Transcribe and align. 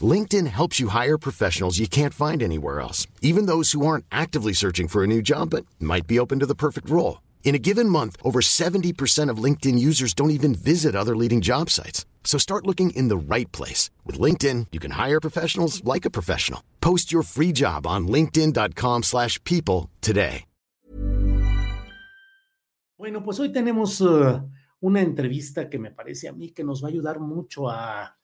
LinkedIn 0.00 0.46
helps 0.46 0.78
you 0.78 0.88
hire 0.88 1.18
professionals 1.18 1.80
you 1.80 1.88
can't 1.88 2.14
find 2.14 2.42
anywhere 2.42 2.80
else, 2.80 3.08
even 3.20 3.46
those 3.46 3.72
who 3.72 3.84
aren't 3.84 4.04
actively 4.12 4.52
searching 4.52 4.86
for 4.86 5.02
a 5.02 5.08
new 5.08 5.20
job 5.20 5.50
but 5.50 5.66
might 5.80 6.06
be 6.06 6.20
open 6.20 6.38
to 6.38 6.46
the 6.46 6.54
perfect 6.54 6.88
role. 6.88 7.20
In 7.42 7.56
a 7.56 7.58
given 7.58 7.88
month, 7.88 8.16
over 8.22 8.40
70% 8.40 9.28
of 9.28 9.42
LinkedIn 9.42 9.76
users 9.78 10.14
don't 10.14 10.30
even 10.30 10.54
visit 10.54 10.94
other 10.94 11.16
leading 11.16 11.40
job 11.40 11.68
sites. 11.68 12.06
So 12.22 12.38
start 12.38 12.66
looking 12.66 12.90
in 12.90 13.08
the 13.08 13.16
right 13.16 13.50
place. 13.50 13.90
With 14.06 14.20
LinkedIn, 14.20 14.68
you 14.70 14.78
can 14.78 14.92
hire 14.92 15.20
professionals 15.20 15.82
like 15.82 16.04
a 16.04 16.10
professional. 16.10 16.62
Post 16.80 17.10
your 17.10 17.24
free 17.24 17.50
job 17.50 17.86
on 17.88 18.06
linkedin.com 18.06 19.02
slash 19.02 19.42
people 19.42 19.90
today. 20.00 20.44
Bueno, 23.00 23.22
pues 23.24 23.40
hoy 23.40 23.50
tenemos 23.50 24.02
uh, 24.02 24.42
una 24.82 25.00
entrevista 25.00 25.70
que 25.70 25.78
me 25.78 25.90
parece 25.90 26.28
a 26.28 26.34
mí 26.34 26.50
que 26.50 26.62
nos 26.62 26.84
va 26.84 26.88
a 26.88 26.90
ayudar 26.90 27.18
mucho 27.18 27.66
a 27.66 28.14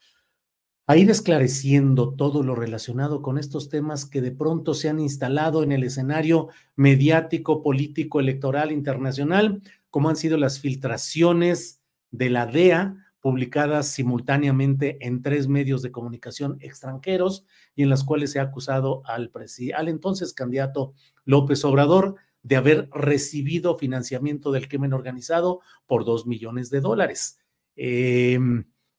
a 0.89 0.97
ir 0.97 1.11
esclareciendo 1.11 2.15
todo 2.15 2.45
lo 2.45 2.55
relacionado 2.55 3.20
con 3.20 3.39
estos 3.39 3.69
temas 3.69 4.06
que 4.06 4.20
de 4.20 4.31
pronto 4.31 4.73
se 4.73 4.89
han 4.89 5.01
instalado 5.01 5.65
en 5.65 5.73
el 5.73 5.83
escenario 5.83 6.48
mediático, 6.77 7.62
político, 7.62 8.20
electoral, 8.20 8.70
internacional, 8.70 9.62
como 9.91 10.09
han 10.09 10.17
sido 10.17 10.39
las 10.39 10.61
filtraciones 10.61 11.83
de 12.12 12.31
la 12.31 12.47
DEA 12.47 12.97
publicadas 13.20 13.89
simultáneamente 13.89 14.98
en 15.01 15.23
tres 15.23 15.48
medios 15.48 15.83
de 15.83 15.91
comunicación 15.91 16.56
extranjeros 16.61 17.45
y 17.75 17.83
en 17.83 17.91
las 17.91 18.05
cuales 18.05 18.31
se 18.31 18.39
ha 18.39 18.43
acusado 18.43 19.03
al, 19.06 19.33
al 19.77 19.89
entonces 19.89 20.33
candidato 20.33 20.95
López 21.25 21.65
Obrador 21.65 22.15
de 22.45 22.55
haber 22.55 22.89
recibido 22.93 23.77
financiamiento 23.77 24.53
del 24.53 24.69
crimen 24.69 24.93
organizado 24.93 25.61
por 25.87 26.05
dos 26.05 26.28
millones 26.28 26.71
de 26.71 26.81
dólares. 26.81 27.41
Eh, 27.75 28.39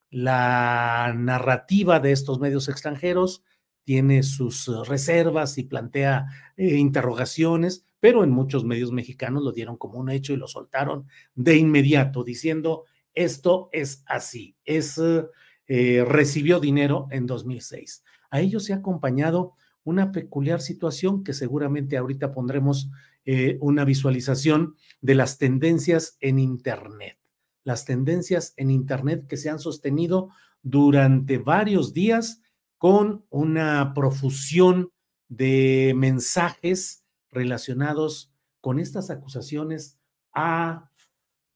la 0.09 1.13
narrativa 1.16 2.00
de 2.00 2.11
estos 2.11 2.39
medios 2.39 2.69
extranjeros 2.69 3.44
tiene 3.83 4.23
sus 4.23 4.67
eh, 4.67 4.72
reservas 4.86 5.58
y 5.58 5.63
plantea 5.63 6.27
eh, 6.58 6.75
interrogaciones, 6.75 7.86
pero 8.02 8.25
en 8.25 8.31
muchos 8.31 8.66
medios 8.66 8.91
mexicanos 8.91 9.44
lo 9.44 9.53
dieron 9.53 9.78
como 9.78 9.97
un 9.97 10.09
hecho 10.09 10.33
y 10.33 10.35
lo 10.35 10.47
soltaron 10.47 11.08
de 11.35 11.55
inmediato, 11.55 12.25
diciendo 12.25 12.83
esto 13.13 13.69
es 13.72 14.03
así, 14.05 14.58
es 14.66 15.00
eh, 15.00 16.05
recibió 16.05 16.59
dinero 16.59 17.08
en 17.11 17.25
2006. 17.25 18.03
A 18.30 18.41
ello 18.41 18.59
se 18.59 18.73
ha 18.73 18.78
acompañado 18.78 19.53
una 19.85 20.12
peculiar 20.12 20.62
situación 20.62 21.24
que 21.24 21.34
seguramente 21.34 21.97
ahorita 21.97 22.34
pondremos 22.34 22.89
una 23.59 23.84
visualización 23.84 24.75
de 25.01 25.16
las 25.16 25.38
tendencias 25.38 26.16
en 26.22 26.39
Internet 26.39 27.18
las 27.67 27.83
tendencias 27.83 28.53
en 28.55 28.72
Internet 28.72 29.28
que 29.28 29.35
se 29.35 29.50
han 29.50 29.59
sostenido 29.59 30.29
durante 30.61 31.38
varios 31.38 31.91
días 31.94 32.41
con 32.78 33.25
una 33.29 33.94
profusión 33.94 34.94
de 35.28 35.91
mensajes 35.94 37.03
relacionados 37.29 38.31
con 38.61 38.79
estas 38.79 39.09
acusaciones 39.09 40.00
a, 40.31 40.89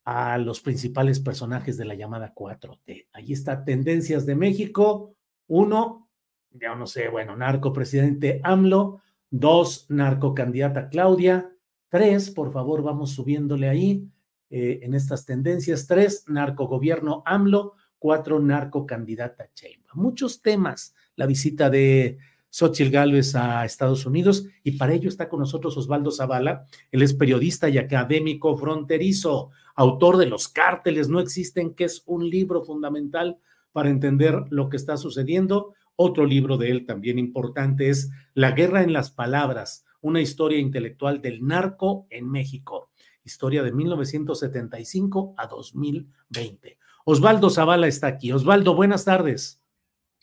a 0.03 0.37
los 0.37 0.59
principales 0.59 1.21
personajes 1.21 1.77
de 1.77 1.85
la 1.85 1.95
llamada 1.95 2.33
4T. 2.35 3.07
Ahí 3.13 3.31
está 3.31 3.63
Tendencias 3.63 4.25
de 4.25 4.35
México. 4.35 5.15
Uno, 5.47 6.09
ya 6.49 6.75
no 6.75 6.87
sé, 6.87 7.07
bueno, 7.07 7.37
narco 7.37 7.71
presidente 7.71 8.41
AMLO. 8.43 8.99
Dos, 9.29 9.85
narco 9.87 10.35
candidata 10.35 10.89
Claudia. 10.89 11.55
Tres, 11.87 12.31
por 12.31 12.51
favor, 12.51 12.83
vamos 12.83 13.11
subiéndole 13.11 13.69
ahí. 13.69 14.10
Eh, 14.53 14.81
en 14.83 14.93
estas 14.93 15.25
tendencias. 15.25 15.87
Tres, 15.87 16.25
narcogobierno 16.27 17.23
AMLO. 17.25 17.75
Cuatro, 17.97 18.37
narcocandidata 18.41 19.49
Sheinbaum. 19.55 20.03
Muchos 20.03 20.41
temas. 20.41 20.93
La 21.15 21.25
visita 21.25 21.69
de 21.69 22.17
Xochitl 22.49 22.91
Gálvez 22.91 23.33
a 23.35 23.63
Estados 23.63 24.05
Unidos 24.05 24.45
y 24.61 24.71
para 24.73 24.93
ello 24.93 25.07
está 25.07 25.29
con 25.29 25.39
nosotros 25.39 25.77
Osvaldo 25.77 26.11
Zavala. 26.11 26.65
Él 26.91 27.01
es 27.01 27.13
periodista 27.13 27.69
y 27.69 27.77
académico 27.77 28.57
fronterizo, 28.57 29.51
autor 29.73 30.17
de 30.17 30.25
Los 30.25 30.49
cárteles 30.49 31.07
no 31.07 31.21
existen, 31.21 31.73
que 31.73 31.85
es 31.85 32.03
un 32.05 32.29
libro 32.29 32.61
fundamental 32.61 33.37
para 33.71 33.89
entender 33.89 34.43
lo 34.49 34.67
que 34.67 34.75
está 34.75 34.97
sucediendo. 34.97 35.75
Otro 35.95 36.25
libro 36.25 36.57
de 36.57 36.71
él 36.71 36.85
también 36.85 37.19
importante 37.19 37.89
es 37.89 38.09
La 38.33 38.51
guerra 38.51 38.83
en 38.83 38.91
las 38.91 39.11
palabras, 39.11 39.85
una 40.01 40.19
historia 40.19 40.59
intelectual 40.59 41.21
del 41.21 41.47
narco 41.47 42.05
en 42.09 42.29
México 42.29 42.90
historia 43.23 43.63
de 43.63 43.71
1975 43.71 45.35
a 45.37 45.47
2020. 45.47 46.77
Osvaldo 47.05 47.49
Zavala 47.49 47.87
está 47.87 48.07
aquí. 48.07 48.31
Osvaldo, 48.31 48.75
buenas 48.75 49.05
tardes. 49.05 49.61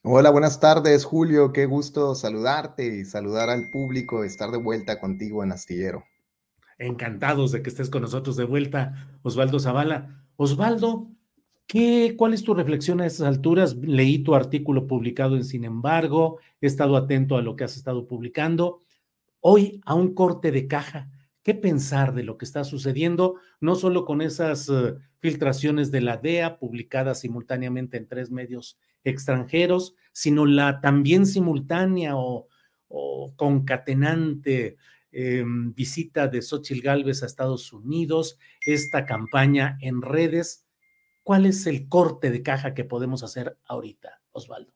Hola, 0.03 0.31
buenas 0.31 0.60
tardes, 0.60 1.04
Julio. 1.04 1.53
Qué 1.53 1.66
gusto 1.66 2.14
saludarte 2.14 2.86
y 2.86 3.04
saludar 3.04 3.50
al 3.50 3.70
público, 3.70 4.22
estar 4.22 4.50
de 4.50 4.59
vuelta 4.59 5.00
contigo 5.00 5.42
en 5.42 5.53
Astillero. 5.53 6.04
Encantados 6.78 7.50
de 7.50 7.62
que 7.62 7.70
estés 7.70 7.91
con 7.91 8.03
nosotros 8.03 8.36
de 8.36 8.44
vuelta, 8.44 9.09
Osvaldo 9.22 9.59
Zavala. 9.59 10.25
Osvaldo, 10.36 11.09
¿qué, 11.66 12.15
¿cuál 12.16 12.32
es 12.32 12.44
tu 12.44 12.54
reflexión 12.54 13.00
a 13.00 13.06
esas 13.06 13.26
alturas? 13.26 13.75
Leí 13.75 14.20
tu 14.20 14.36
artículo 14.36 14.86
publicado 14.86 15.34
en 15.36 15.44
Sin 15.44 15.65
embargo, 15.65 16.38
he 16.60 16.69
estado 16.69 16.97
atento 16.97 17.36
a 17.36 17.42
lo 17.42 17.56
que 17.56 17.65
has 17.65 17.76
estado 17.76 18.06
publicando. 18.06 18.84
Hoy, 19.41 19.80
a 19.84 19.94
un 19.94 20.15
corte 20.15 20.53
de 20.53 20.69
caja, 20.69 21.10
qué 21.48 21.54
pensar 21.54 22.12
de 22.12 22.25
lo 22.25 22.36
que 22.36 22.44
está 22.44 22.62
sucediendo, 22.62 23.36
no 23.59 23.75
solo 23.75 24.04
con 24.04 24.20
esas 24.20 24.69
eh, 24.69 24.97
filtraciones 25.19 25.91
de 25.91 26.03
la 26.03 26.19
DEA 26.19 26.59
publicadas 26.59 27.20
simultáneamente 27.20 27.97
en 27.97 28.06
tres 28.06 28.31
medios 28.31 28.78
extranjeros, 29.03 29.94
sino 30.12 30.44
la 30.44 30.82
también 30.82 31.25
simultánea 31.25 32.16
o, 32.16 32.48
concatenante 33.36 34.76
em, 35.10 35.72
visita 35.72 36.28
de 36.28 36.42
Xochitl 36.42 36.82
Gálvez 36.82 37.22
a 37.22 37.26
Estados 37.26 37.72
Unidos, 37.72 38.38
esta 38.66 39.06
campaña 39.06 39.78
en 39.80 40.03
redes. 40.03 40.66
¿Cuál 41.22 41.47
es 41.47 41.66
el 41.66 41.88
corte 41.88 42.30
de 42.30 42.42
caja 42.42 42.75
que 42.75 42.84
podemos 42.84 43.22
hacer 43.22 43.56
ahorita, 43.65 44.20
Osvaldo? 44.32 44.70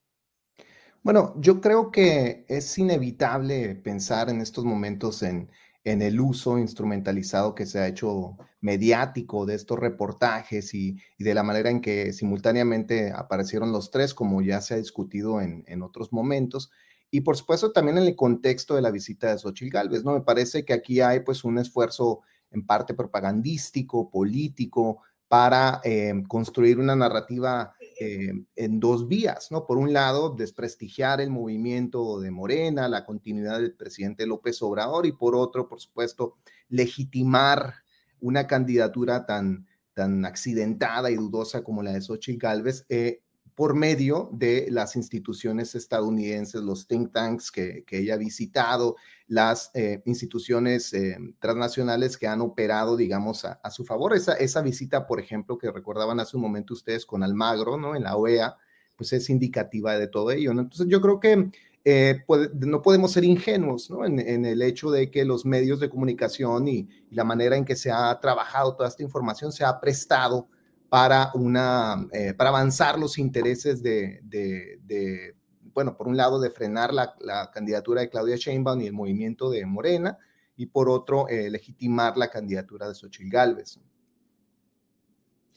Bueno, 1.02 1.34
yo 1.36 1.60
creo 1.60 1.90
que 1.90 2.46
es 2.48 2.78
inevitable 2.78 3.74
pensar 3.74 4.30
en 4.30 4.40
estos 4.40 4.64
momentos 4.64 5.22
en 5.22 5.50
en 5.84 6.02
el 6.02 6.20
uso 6.20 6.58
instrumentalizado 6.58 7.54
que 7.54 7.66
se 7.66 7.80
ha 7.80 7.88
hecho 7.88 8.36
mediático 8.60 9.46
de 9.46 9.56
estos 9.56 9.78
reportajes 9.78 10.74
y, 10.74 10.98
de 11.18 11.34
la 11.34 11.42
manera 11.42 11.70
en 11.70 11.80
que 11.80 12.12
simultáneamente 12.12 13.12
aparecieron 13.12 13.72
los 13.72 13.90
tres, 13.90 14.14
como 14.14 14.42
ya 14.42 14.60
se 14.60 14.74
ha 14.74 14.76
discutido 14.76 15.40
en, 15.40 15.82
otros 15.82 16.12
momentos. 16.12 16.70
Y 17.10 17.22
por 17.22 17.36
supuesto 17.36 17.72
también 17.72 17.98
en 17.98 18.04
el 18.04 18.16
contexto 18.16 18.76
de 18.76 18.82
la 18.82 18.90
visita 18.90 19.30
de 19.30 19.38
Xochitl 19.38 19.72
Gálvez, 19.72 20.04
¿no? 20.04 20.12
Me 20.12 20.22
parece 20.22 20.64
que 20.64 20.72
aquí 20.72 21.00
hay 21.00 21.20
pues 21.20 21.44
un 21.44 21.58
esfuerzo 21.58 22.22
en 22.50 22.64
parte 22.64 22.94
propagandístico, 22.94 24.08
político, 24.10 25.02
para 25.28 25.80
eh, 25.82 26.12
construir 26.28 26.78
una 26.78 26.94
narrativa 26.94 27.74
eh, 27.98 28.32
en 28.56 28.80
dos 28.80 29.08
vías, 29.08 29.50
¿no? 29.50 29.66
Por 29.66 29.78
un 29.78 29.92
lado, 29.92 30.30
desprestigiar 30.30 31.20
el 31.20 31.30
movimiento 31.30 32.20
de 32.20 32.30
Morena, 32.30 32.88
la 32.88 33.04
continuidad 33.04 33.60
del 33.60 33.74
presidente 33.74 34.26
López 34.26 34.60
Obrador, 34.62 35.06
y 35.06 35.12
por 35.12 35.34
otro, 35.34 35.68
por 35.68 35.80
supuesto, 35.80 36.36
legitimar 36.68 37.74
una 38.20 38.46
candidatura 38.46 39.26
tan, 39.26 39.66
tan 39.94 40.24
accidentada 40.24 41.10
y 41.10 41.16
dudosa 41.16 41.64
como 41.64 41.82
la 41.82 41.92
de 41.92 42.00
Xochitl 42.00 42.38
Gálvez, 42.38 42.84
eh, 42.88 43.21
por 43.54 43.74
medio 43.74 44.30
de 44.32 44.68
las 44.70 44.96
instituciones 44.96 45.74
estadounidenses, 45.74 46.62
los 46.62 46.86
think 46.86 47.12
tanks 47.12 47.50
que, 47.50 47.84
ella 47.90 48.14
ha 48.14 48.18
visitado, 48.18 48.96
las 49.26 49.70
eh, 49.74 50.02
instituciones 50.06 50.92
eh, 50.94 51.16
transnacionales 51.38 52.16
que 52.16 52.26
han 52.26 52.40
operado, 52.40 52.96
digamos, 52.96 53.44
a, 53.44 53.70
su 53.70 53.84
favor. 53.84 54.14
Esa, 54.14 54.34
esa 54.34 54.62
visita, 54.62 55.06
por 55.06 55.20
ejemplo, 55.20 55.58
que 55.58 55.70
recordaban 55.70 56.20
hace 56.20 56.36
un 56.36 56.42
momento 56.42 56.74
ustedes 56.74 57.06
con 57.06 57.22
Almagro, 57.22 57.76
¿no? 57.76 57.94
En 57.94 58.04
la 58.04 58.16
OEA, 58.16 58.56
pues 58.96 59.12
es 59.12 59.30
indicativa 59.30 59.98
de 59.98 60.08
todo 60.08 60.30
ello, 60.30 60.54
¿no? 60.54 60.62
Entonces 60.62 60.86
yo 60.88 61.00
creo 61.00 61.20
que 61.20 61.50
eh, 61.84 62.24
no 62.60 62.80
podemos 62.80 63.10
ser 63.12 63.24
ingenuos 63.24 63.90
¿no? 63.90 64.04
en, 64.04 64.44
el 64.44 64.62
hecho 64.62 64.92
de 64.92 65.10
que 65.10 65.24
los 65.24 65.44
medios 65.44 65.80
de 65.80 65.90
comunicación 65.90 66.68
y, 66.68 66.88
la 67.10 67.24
manera 67.24 67.56
en 67.56 67.64
que 67.64 67.74
se 67.74 67.90
ha 67.90 68.18
trabajado 68.20 68.76
toda 68.76 68.88
esta 68.88 69.02
información 69.02 69.50
se 69.52 69.64
ha 69.64 69.80
prestado 69.80 70.48
para, 70.92 71.30
una, 71.32 72.06
eh, 72.12 72.34
para 72.34 72.50
avanzar 72.50 72.98
los 72.98 73.16
intereses 73.16 73.82
de, 73.82 75.34
bueno, 75.72 75.96
por 75.96 76.06
un 76.06 76.18
lado, 76.18 76.38
de 76.38 76.50
frenar 76.50 76.92
la, 76.92 77.50
candidatura 77.50 78.02
de 78.02 78.10
Claudia 78.10 78.36
Sheinbaum 78.36 78.78
y 78.82 78.88
el 78.88 78.92
movimiento 78.92 79.48
de 79.48 79.64
Morena, 79.64 80.18
y 80.54 80.66
por 80.66 80.90
otro, 80.90 81.30
eh, 81.30 81.48
legitimar 81.48 82.18
la 82.18 82.28
candidatura 82.28 82.88
de 82.88 82.94
Xochitl 82.94 83.30
Gálvez. 83.30 83.80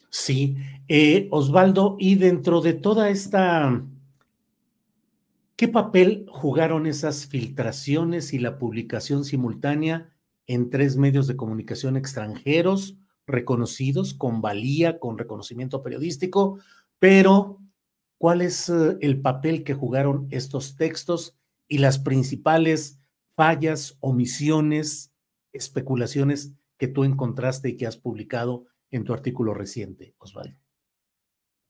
Sí, 0.08 0.56
Osvaldo, 1.30 1.98
y 1.98 2.14
dentro 2.14 2.62
de 2.62 2.72
toda 2.72 3.10
esta 3.10 3.84
¿Qué 5.54 5.68
papel 5.68 6.24
jugaron 6.30 6.86
esas 6.86 7.26
filtraciones 7.26 8.32
y 8.32 8.38
la 8.38 8.56
publicación 8.56 9.26
simultánea 9.26 10.14
en 10.46 10.70
tres 10.70 10.96
medios 10.96 11.26
de 11.26 11.36
comunicación 11.36 11.98
extranjeros 11.98 12.96
reconocidos, 13.26 14.14
con 14.14 14.40
valía, 14.40 14.98
con 14.98 15.18
reconocimiento 15.18 15.82
periodístico? 15.82 16.58
Pero, 16.98 17.60
¿cuál 18.18 18.42
es 18.42 18.68
eh, 18.68 18.96
el 19.00 19.20
papel 19.20 19.64
que 19.64 19.74
jugaron 19.74 20.26
estos 20.30 20.76
textos 20.76 21.36
y 21.68 21.78
las 21.78 21.98
principales 21.98 22.98
fallas, 23.34 23.96
omisiones, 24.00 25.12
especulaciones 25.52 26.54
que 26.78 26.88
tú 26.88 27.04
encontraste 27.04 27.70
y 27.70 27.76
que 27.76 27.86
has 27.86 27.96
publicado 27.96 28.66
en 28.90 29.04
tu 29.04 29.12
artículo 29.12 29.54
reciente, 29.54 30.14
Osvaldo? 30.18 30.65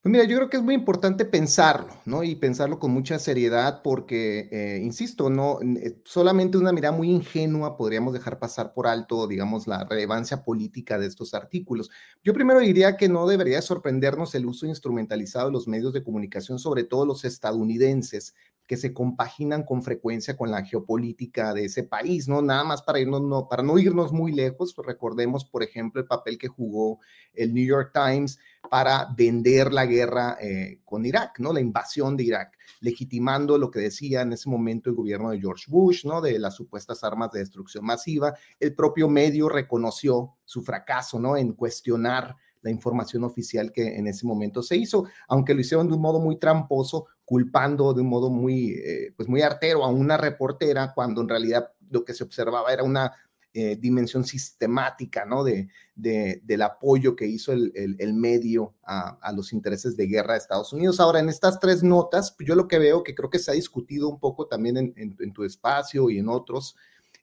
Pues 0.06 0.12
mira, 0.12 0.24
yo 0.24 0.36
creo 0.36 0.48
que 0.48 0.56
es 0.58 0.62
muy 0.62 0.74
importante 0.74 1.24
pensarlo, 1.24 1.92
¿no? 2.04 2.22
Y 2.22 2.36
pensarlo 2.36 2.78
con 2.78 2.92
mucha 2.92 3.18
seriedad 3.18 3.82
porque, 3.82 4.48
eh, 4.52 4.80
insisto, 4.80 5.30
no 5.30 5.58
eh, 5.60 6.00
solamente 6.04 6.56
una 6.56 6.70
mirada 6.70 6.96
muy 6.96 7.10
ingenua 7.10 7.76
podríamos 7.76 8.12
dejar 8.12 8.38
pasar 8.38 8.72
por 8.72 8.86
alto, 8.86 9.26
digamos, 9.26 9.66
la 9.66 9.82
relevancia 9.82 10.44
política 10.44 10.96
de 11.00 11.08
estos 11.08 11.34
artículos. 11.34 11.90
Yo 12.22 12.34
primero 12.34 12.60
diría 12.60 12.96
que 12.96 13.08
no 13.08 13.26
debería 13.26 13.60
sorprendernos 13.60 14.32
el 14.36 14.46
uso 14.46 14.66
instrumentalizado 14.66 15.46
de 15.46 15.52
los 15.54 15.66
medios 15.66 15.92
de 15.92 16.04
comunicación, 16.04 16.60
sobre 16.60 16.84
todo 16.84 17.04
los 17.04 17.24
estadounidenses, 17.24 18.36
que 18.66 18.76
se 18.76 18.92
compaginan 18.92 19.62
con 19.62 19.82
frecuencia 19.82 20.36
con 20.36 20.50
la 20.50 20.64
geopolítica 20.64 21.54
de 21.54 21.66
ese 21.66 21.84
país, 21.84 22.28
¿no? 22.28 22.42
Nada 22.42 22.64
más 22.64 22.82
para, 22.82 22.98
irnos, 22.98 23.22
no, 23.22 23.48
para 23.48 23.62
no 23.62 23.78
irnos 23.78 24.12
muy 24.12 24.32
lejos, 24.32 24.74
recordemos, 24.84 25.44
por 25.44 25.62
ejemplo, 25.62 26.00
el 26.00 26.06
papel 26.06 26.36
que 26.36 26.48
jugó 26.48 26.98
el 27.32 27.54
New 27.54 27.64
York 27.64 27.92
Times 27.94 28.38
para 28.68 29.08
vender 29.16 29.72
la 29.72 29.86
guerra 29.86 30.36
eh, 30.40 30.80
con 30.84 31.06
Irak, 31.06 31.38
¿no? 31.38 31.52
La 31.52 31.60
invasión 31.60 32.16
de 32.16 32.24
Irak, 32.24 32.58
legitimando 32.80 33.56
lo 33.58 33.70
que 33.70 33.80
decía 33.80 34.22
en 34.22 34.32
ese 34.32 34.48
momento 34.48 34.90
el 34.90 34.96
gobierno 34.96 35.30
de 35.30 35.40
George 35.40 35.66
Bush, 35.68 36.04
¿no? 36.04 36.20
De 36.20 36.38
las 36.38 36.56
supuestas 36.56 37.04
armas 37.04 37.30
de 37.30 37.40
destrucción 37.40 37.84
masiva. 37.84 38.34
El 38.58 38.74
propio 38.74 39.08
medio 39.08 39.48
reconoció 39.48 40.34
su 40.44 40.62
fracaso, 40.62 41.20
¿no? 41.20 41.36
En 41.36 41.52
cuestionar 41.52 42.36
la 42.66 42.72
información 42.72 43.22
oficial 43.22 43.70
que 43.72 43.96
en 43.96 44.08
ese 44.08 44.26
momento 44.26 44.60
se 44.60 44.76
hizo, 44.76 45.04
aunque 45.28 45.54
lo 45.54 45.60
hicieron 45.60 45.86
de 45.86 45.94
un 45.94 46.00
modo 46.00 46.18
muy 46.18 46.36
tramposo, 46.36 47.06
culpando 47.24 47.94
de 47.94 48.02
un 48.02 48.08
modo 48.08 48.28
muy, 48.28 48.72
eh, 48.72 49.12
pues 49.16 49.28
muy 49.28 49.40
artero 49.40 49.84
a 49.84 49.88
una 49.88 50.16
reportera, 50.16 50.92
cuando 50.92 51.20
en 51.20 51.28
realidad 51.28 51.70
lo 51.90 52.04
que 52.04 52.12
se 52.12 52.24
observaba 52.24 52.72
era 52.72 52.82
una 52.82 53.12
eh, 53.54 53.76
dimensión 53.76 54.24
sistemática, 54.24 55.24
¿no? 55.24 55.44
De, 55.44 55.68
del 55.94 56.60
apoyo 56.60 57.16
que 57.16 57.26
hizo 57.26 57.52
el, 57.52 58.12
medio 58.14 58.74
a, 58.82 59.32
los 59.32 59.52
intereses 59.52 59.96
de 59.96 60.08
guerra 60.08 60.32
de 60.32 60.40
Estados 60.40 60.72
Unidos. 60.72 61.00
Ahora, 61.00 61.20
en 61.20 61.28
estas 61.30 61.58
tres 61.58 61.82
notas, 61.82 62.34
pues 62.36 62.46
yo 62.48 62.54
lo 62.54 62.68
que 62.68 62.78
veo, 62.78 63.02
que 63.02 63.14
creo 63.14 63.30
que 63.30 63.38
se 63.38 63.50
ha 63.50 63.54
discutido 63.54 64.08
un 64.08 64.18
poco 64.18 64.46
también 64.46 64.92
en, 64.96 65.32
tu 65.32 65.44
espacio 65.44 66.10
y 66.10 66.18
en 66.18 66.28
otros, 66.28 66.76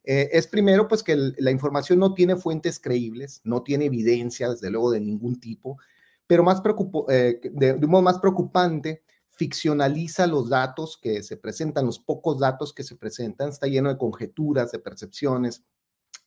eh, 0.04 0.28
es 0.32 0.46
primero, 0.46 0.86
pues 0.86 1.02
que 1.02 1.16
la 1.16 1.50
información 1.50 1.98
no 1.98 2.14
tiene 2.14 2.36
fuentes 2.36 2.78
creíbles, 2.78 3.40
no 3.44 3.62
tiene 3.62 3.86
evidencia, 3.86 4.50
desde 4.50 4.70
luego, 4.70 4.90
de 4.90 5.00
ningún 5.00 5.40
tipo, 5.40 5.78
pero 6.26 6.42
más 6.42 6.62
de, 6.62 7.40
de 7.52 7.72
un 7.72 7.90
modo 7.90 8.02
más 8.02 8.18
preocupante, 8.18 9.02
ficcionaliza 9.28 10.26
los 10.26 10.48
datos 10.48 10.98
que 11.00 11.22
se 11.22 11.36
presentan, 11.36 11.86
los 11.86 11.98
pocos 11.98 12.38
datos 12.38 12.72
que 12.72 12.84
se 12.84 12.96
presentan, 12.96 13.48
está 13.48 13.66
lleno 13.66 13.88
de 13.88 13.98
conjeturas, 13.98 14.70
de 14.70 14.78
percepciones. 14.78 15.64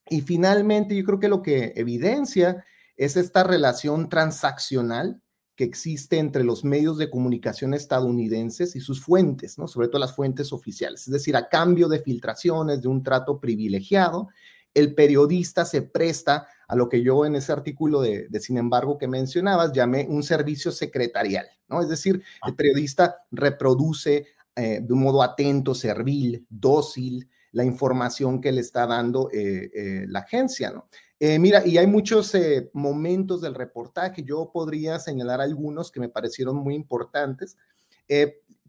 Y 0.09 0.21
finalmente, 0.21 0.95
yo 0.95 1.03
creo 1.03 1.19
que 1.19 1.29
lo 1.29 1.41
que 1.41 1.73
evidencia 1.75 2.65
es 2.97 3.15
esta 3.15 3.43
relación 3.43 4.09
transaccional 4.09 5.21
que 5.57 5.63
existe 5.63 6.19
entre 6.19 6.43
los 6.43 6.63
medios 6.63 6.99
de 6.99 7.09
comunicación 7.09 7.73
estadounidenses 7.73 8.75
y 8.75 8.79
sus 8.79 9.03
fuentes, 9.03 9.57
¿no? 9.57 9.67
sobre 9.67 9.87
todo 9.87 9.99
las 9.99 10.15
fuentes 10.15 10.53
oficiales. 10.53 11.01
Es 11.07 11.11
decir, 11.11 11.35
a 11.35 11.49
cambio 11.49 11.89
de 11.89 11.99
filtraciones, 11.99 12.81
de 12.81 12.87
un 12.87 13.01
trato 13.01 13.39
privilegiado, 13.39 14.29
el 14.75 14.93
periodista 14.93 15.65
se 15.65 15.81
presta 15.81 16.47
a 16.67 16.75
lo 16.75 16.87
que 16.87 17.01
yo 17.01 17.25
en 17.25 17.35
ese 17.35 17.51
artículo 17.51 18.01
de, 18.01 18.29
sin 18.39 18.57
embargo 18.57 18.99
que 18.99 19.07
mencionabas 19.07 19.73
llamé 19.73 20.05
un 20.07 20.21
servicio 20.21 20.71
secretarial, 20.71 21.47
¿no? 21.67 21.81
Es 21.81 21.89
decir, 21.89 22.17
el 22.45 22.53
ah. 22.53 22.55
periodista 22.55 23.15
reproduce 23.31 24.27
eh, 24.55 24.79
de 24.83 24.93
un 24.93 25.01
modo 25.01 25.23
atento, 25.23 25.73
servil, 25.73 26.45
dócil, 26.49 27.27
la 27.51 27.63
información 27.63 28.39
que 28.39 28.51
le 28.51 28.61
está 28.61 28.85
dando 28.85 29.31
eh, 29.33 29.71
eh, 29.73 30.05
la 30.07 30.19
agencia, 30.19 30.69
¿no? 30.69 30.87
Mira, 31.19 31.65
y 31.65 31.77
hay 31.77 31.87
muchos 31.87 32.33
momentos 32.73 33.41
del 33.41 33.55
reportaje, 33.55 34.23
yo 34.23 34.51
podría 34.53 34.99
señalar 34.99 35.41
algunos 35.41 35.91
que 35.91 35.99
me 35.99 36.09
parecieron 36.09 36.57
muy 36.57 36.75
importantes 36.75 37.57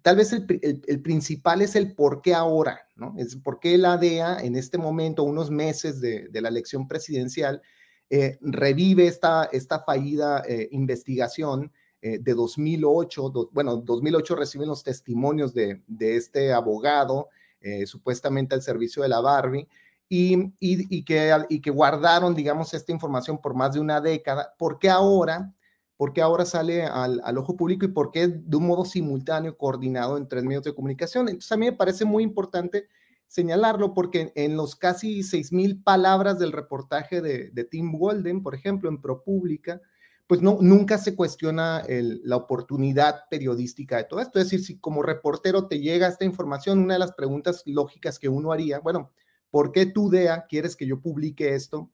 tal 0.02 0.16
vez 0.16 0.32
el, 0.32 1.02
principal 1.02 1.62
es 1.62 1.76
el 1.76 1.94
por 1.94 2.22
qué 2.22 2.34
ahora, 2.34 2.86
¿no? 2.96 3.14
Es 3.18 3.36
por 3.36 3.60
qué 3.60 3.76
la 3.78 3.96
DEA 3.96 4.38
en 4.40 4.56
este 4.56 4.78
momento, 4.78 5.22
unos 5.22 5.50
meses 5.50 6.00
de, 6.00 6.28
la 6.32 6.48
elección 6.48 6.88
presidencial, 6.88 7.62
eh, 8.10 8.38
revive 8.40 9.06
esta, 9.06 9.48
esta 9.52 9.80
fallida 9.80 10.42
eh, 10.48 10.68
investigación 10.72 11.72
eh, 12.00 12.18
de 12.18 12.34
2008. 12.34 13.50
bueno, 13.52 13.76
2008 13.76 14.36
reciben 14.36 14.68
los 14.68 14.82
testimonios 14.82 15.52
de, 15.52 15.82
este 15.98 16.52
abogado, 16.52 17.28
supuestamente 17.86 18.54
al 18.54 18.62
servicio 18.62 19.02
de 19.02 19.08
la 19.08 19.20
Barbie, 19.20 19.68
y, 20.08 20.52
y, 20.60 21.04
que, 21.04 21.36
y 21.48 21.60
que 21.60 21.70
guardaron, 21.70 22.34
digamos, 22.34 22.74
esta 22.74 22.92
información 22.92 23.38
por 23.38 23.54
más 23.54 23.74
de 23.74 23.80
una 23.80 24.00
década. 24.00 24.54
¿Por 24.58 24.78
qué 24.78 24.88
ahora? 24.88 25.52
por 25.98 26.12
qué 26.12 26.22
ahora 26.22 26.44
sale 26.44 26.84
al, 26.84 27.38
ojo 27.38 27.56
público 27.56 27.84
y 27.84 27.88
por 27.88 28.12
qué 28.12 28.28
de 28.28 28.56
un 28.56 28.68
modo 28.68 28.84
simultáneo, 28.84 29.58
coordinado 29.58 30.16
en 30.16 30.28
tres 30.28 30.44
medios 30.44 30.62
de 30.62 30.72
comunicación. 30.72 31.28
Entonces 31.28 31.50
a 31.50 31.56
mí 31.56 31.66
me 31.66 31.72
parece 31.72 32.04
muy 32.04 32.22
importante 32.22 32.86
señalarlo 33.26 33.94
porque 33.94 34.32
en 34.36 34.56
los 34.56 34.76
casi 34.76 35.24
seis 35.24 35.52
mil 35.52 35.82
palabras 35.82 36.38
del 36.38 36.52
reportaje 36.52 37.20
de, 37.20 37.64
Tim 37.64 37.92
Walden, 37.92 38.44
por 38.44 38.54
ejemplo, 38.54 38.88
en 38.88 39.00
ProPublica, 39.00 39.82
pues 40.28 40.40
no, 40.40 40.58
nunca 40.60 40.98
se 40.98 41.16
cuestiona 41.16 41.82
la 41.88 42.36
oportunidad 42.36 43.24
periodística 43.28 43.96
de 43.96 44.04
todo 44.04 44.20
esto. 44.20 44.38
Es 44.38 44.46
decir, 44.46 44.64
si 44.64 44.78
como 44.78 45.02
reportero 45.02 45.66
te 45.66 45.80
llega 45.80 46.06
esta 46.06 46.24
información, 46.24 46.78
una 46.78 46.94
de 46.94 47.00
las 47.00 47.12
preguntas 47.12 47.64
lógicas 47.66 48.20
que 48.20 48.28
uno 48.28 48.52
haría, 48.52 48.78
bueno, 48.78 49.10
¿por 49.50 49.72
qué 49.72 49.86
tú, 49.86 50.10
DEA, 50.10 50.46
quieres 50.48 50.76
que 50.76 50.86
yo 50.86 51.00
publique 51.00 51.54
esto 51.54 51.90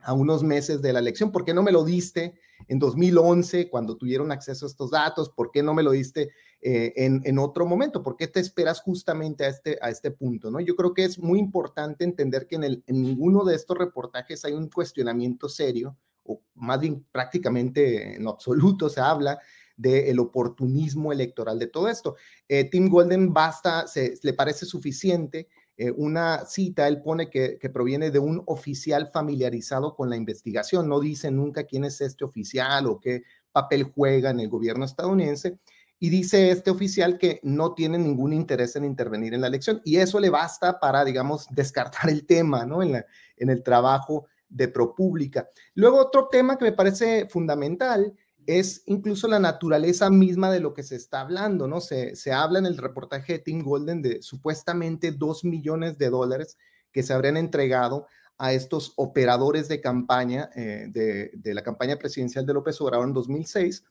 a 0.00 0.12
unos 0.12 0.42
meses 0.42 0.82
de 0.82 0.92
la 0.92 0.98
elección? 0.98 1.32
¿Por 1.32 1.44
qué 1.44 1.54
no 1.54 1.62
me 1.62 1.72
lo 1.72 1.84
diste 1.84 2.34
en 2.68 2.78
2011 2.78 3.68
cuando 3.68 3.96
tuvieron 3.96 4.32
acceso 4.32 4.66
a 4.66 4.68
estos 4.68 4.90
datos? 4.90 5.30
¿Por 5.30 5.50
qué 5.50 5.62
no 5.62 5.74
me 5.74 5.82
lo 5.82 5.92
diste 5.92 6.30
eh, 6.60 6.92
en, 6.96 7.38
otro 7.38 7.66
momento? 7.66 8.02
¿Por 8.02 8.16
qué 8.16 8.28
te 8.28 8.40
esperas 8.40 8.80
justamente 8.80 9.44
a 9.44 9.48
este, 9.48 9.78
a 9.80 9.90
este 9.90 10.10
punto? 10.10 10.50
¿no? 10.50 10.60
Yo 10.60 10.76
creo 10.76 10.94
que 10.94 11.04
es 11.04 11.18
muy 11.18 11.38
importante 11.38 12.04
entender 12.04 12.46
que 12.46 12.56
en, 12.56 12.64
en 12.64 13.02
ninguno 13.02 13.44
de 13.44 13.56
estos 13.56 13.76
reportajes 13.76 14.44
hay 14.44 14.52
un 14.52 14.68
cuestionamiento 14.68 15.48
serio, 15.48 15.96
o 16.24 16.40
más 16.54 16.80
bien 16.80 17.04
prácticamente 17.12 18.16
en 18.16 18.26
absoluto 18.26 18.88
se 18.88 19.00
habla 19.00 19.38
del 19.76 20.18
oportunismo 20.18 21.12
electoral 21.12 21.58
de 21.58 21.66
todo 21.66 21.88
esto. 21.88 22.16
Eh, 22.48 22.64
Tim 22.64 22.88
Golden 22.88 23.32
basta, 23.32 23.86
se, 23.86 24.14
le 24.22 24.32
parece 24.32 24.64
suficiente 24.64 25.48
eh, 25.78 25.90
una 25.90 26.46
cita, 26.46 26.88
él 26.88 27.02
pone 27.02 27.28
que, 27.28 27.58
proviene 27.72 28.10
de 28.10 28.18
un 28.18 28.42
oficial 28.46 29.08
familiarizado 29.08 29.94
con 29.94 30.08
la 30.08 30.16
investigación, 30.16 30.88
no 30.88 31.00
dice 31.00 31.30
nunca 31.30 31.64
quién 31.64 31.84
es 31.84 32.00
este 32.00 32.24
oficial 32.24 32.86
o 32.86 32.98
qué 32.98 33.24
papel 33.52 33.84
juega 33.84 34.30
en 34.30 34.40
el 34.40 34.48
gobierno 34.48 34.84
estadounidense, 34.84 35.58
y 35.98 36.10
dice 36.10 36.50
este 36.50 36.70
oficial 36.70 37.18
que 37.18 37.40
no 37.42 37.74
tiene 37.74 37.98
ningún 37.98 38.32
interés 38.32 38.76
en 38.76 38.84
intervenir 38.84 39.34
en 39.34 39.42
la 39.42 39.48
elección, 39.48 39.82
y 39.84 39.96
eso 39.96 40.18
le 40.18 40.30
basta 40.30 40.80
para, 40.80 41.04
digamos, 41.04 41.46
descartar 41.50 42.08
el 42.08 42.24
tema, 42.26 42.64
¿no? 42.64 42.82
En, 42.82 43.04
en 43.36 43.50
el 43.50 43.62
trabajo 43.62 44.26
de 44.48 44.68
ProPública. 44.68 45.48
Luego, 45.74 45.98
otro 45.98 46.28
tema 46.28 46.56
que 46.56 46.64
me 46.64 46.72
parece 46.72 47.28
fundamental 47.28 48.14
es 48.46 48.82
incluso 48.86 49.28
la 49.28 49.38
naturaleza 49.38 50.10
misma 50.10 50.50
de 50.50 50.60
lo 50.60 50.72
que 50.74 50.82
se 50.82 50.96
está 50.96 51.20
hablando, 51.20 51.66
¿no? 51.66 51.80
Se, 51.80 52.14
se 52.16 52.32
habla 52.32 52.58
en 52.58 52.66
el 52.66 52.78
reportaje 52.78 53.34
de 53.34 53.38
Tim 53.40 53.62
Golden 53.62 54.02
de 54.02 54.22
supuestamente 54.22 55.12
dos 55.12 55.44
millones 55.44 55.98
de 55.98 56.10
dólares 56.10 56.56
que 56.92 57.02
se 57.02 57.12
habrían 57.12 57.36
entregado 57.36 58.06
a 58.38 58.52
estos 58.52 58.92
operadores 58.96 59.68
de 59.68 59.80
campaña 59.80 60.50
eh, 60.54 60.86
de, 60.90 61.30
de, 61.34 61.54
la 61.54 61.62
campaña 61.62 61.96
presidencial 61.96 62.46
de 62.46 62.54
López 62.54 62.80
Obrador 62.80 63.06
en 63.06 63.14
2006, 63.14 63.84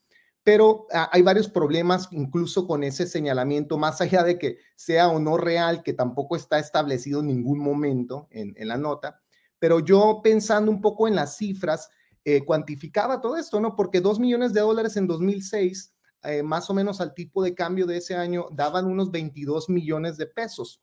pero 0.44 0.86
ah, 0.94 1.10
hay 1.12 1.24
varios 1.24 1.50
problemas 1.50 2.08
incluso 2.12 2.68
con 2.68 2.84
ese 2.84 3.08
señalamiento, 3.08 3.78
más 3.78 4.02
allá 4.02 4.24
de 4.24 4.38
que 4.38 4.60
sea 4.76 5.10
o 5.10 5.20
no 5.20 5.38
real, 5.38 5.82
que 5.82 5.94
tampoco 5.94 6.36
está 6.36 6.60
establecido 6.60 7.22
en 7.22 7.28
ningún 7.28 7.60
momento 7.60 8.28
en, 8.30 8.54
en 8.56 8.68
la 8.68 8.78
nota, 8.78 9.22
pero 9.60 9.80
yo 9.80 10.22
pensando 10.24 10.70
un 10.70 10.82
poco 10.82 11.08
en 11.08 11.16
las 11.16 11.38
cifras, 11.38 11.90
eh, 12.28 12.44
cuantificaba 12.44 13.22
todo 13.22 13.38
esto, 13.38 13.60
¿no? 13.60 13.76
Porque 13.76 14.02
dos 14.02 14.20
millones 14.20 14.52
de 14.52 14.62
dólares 14.62 14.98
en 14.98 15.06
2006, 15.06 15.94
eh, 16.24 16.42
más 16.42 16.68
o 16.72 16.74
menos 16.74 17.00
al 17.00 17.14
tipo 17.14 17.44
de 17.44 17.54
cambio 17.54 17.86
de 17.86 17.98
ese 17.98 18.16
año, 18.16 18.48
daban 18.52 18.86
unos 18.86 19.12
22 19.12 19.70
millones 19.70 20.18
de 20.18 20.26
pesos. 20.26 20.82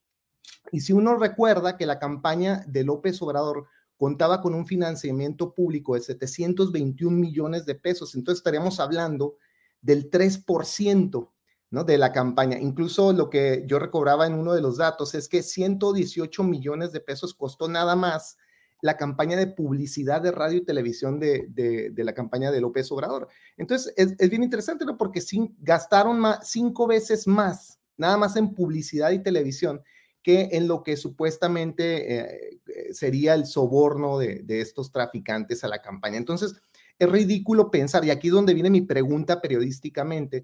Y 0.71 0.83
si 0.83 0.93
uno 0.93 1.17
recuerda 1.17 1.77
que 1.77 1.85
la 1.85 1.99
campaña 1.99 2.65
de 2.69 2.85
López 2.85 3.21
Obrador 3.23 3.67
contaba 3.97 4.41
con 4.41 4.55
un 4.55 4.67
financiamiento 4.67 5.53
público 5.53 5.95
de 5.95 6.03
721 6.03 7.17
millones 7.17 7.67
de 7.67 7.75
pesos, 7.75 8.15
entonces 8.15 8.39
estaríamos 8.39 8.79
hablando 8.79 9.37
del 9.81 10.11
3%. 10.11 11.29
¿no? 11.71 11.85
de 11.85 11.97
la 11.97 12.13
campaña. 12.13 12.59
Incluso 12.59 13.15
lo 13.15 13.31
que 13.31 13.65
yo 13.67 13.79
recobraba 13.79 14.27
en 14.27 14.35
uno 14.35 14.53
de 14.53 14.61
los 14.61 14.77
datos 14.77 15.15
es 15.15 15.27
que 15.27 15.43
118 15.43 16.45
millones 16.45 16.93
de 16.93 17.01
pesos 17.01 17.33
costó 17.33 17.67
nada 17.67 17.97
más 17.97 18.37
la 18.83 18.99
campaña 18.99 19.39
de 19.39 19.47
publicidad 19.47 20.21
de 20.21 20.33
radio 20.33 20.59
y 20.59 20.65
televisión 20.65 21.19
de, 21.19 21.47
de, 21.49 22.05
la 22.05 22.13
campaña 22.13 22.51
de 22.51 22.61
López 22.61 22.93
Obrador. 22.93 23.29
Entonces, 23.57 23.95
es, 23.97 24.29
bien 24.29 24.43
interesante, 24.43 24.85
¿no? 24.85 24.99
Porque 24.99 25.23
gastaron 25.61 26.23
cinco 26.43 26.87
veces 26.87 27.27
más, 27.27 27.79
nada 27.97 28.19
más 28.19 28.37
en 28.37 28.55
publicidad 28.55 29.13
y 29.13 29.23
televisión, 29.23 29.83
que 30.21 30.51
en 30.53 30.69
lo 30.69 30.83
que 30.83 30.97
supuestamente 30.97 32.19
eh, 32.19 32.61
sería 32.93 33.35
el 33.35 33.47
soborno 33.47 34.19
de, 34.19 34.43
de, 34.43 34.61
estos 34.61 34.91
traficantes 34.93 35.63
a 35.63 35.69
la 35.69 35.81
campaña. 35.81 36.17
Entonces, 36.17 36.57
es 36.99 37.09
ridículo 37.09 37.71
pensar, 37.71 38.05
y 38.05 38.11
aquí 38.11 38.29
es 38.29 38.35
donde 38.35 38.55
viene 38.55 38.71
mi 38.71 38.83
pregunta 38.83 39.41
periodísticamente, 39.41 40.43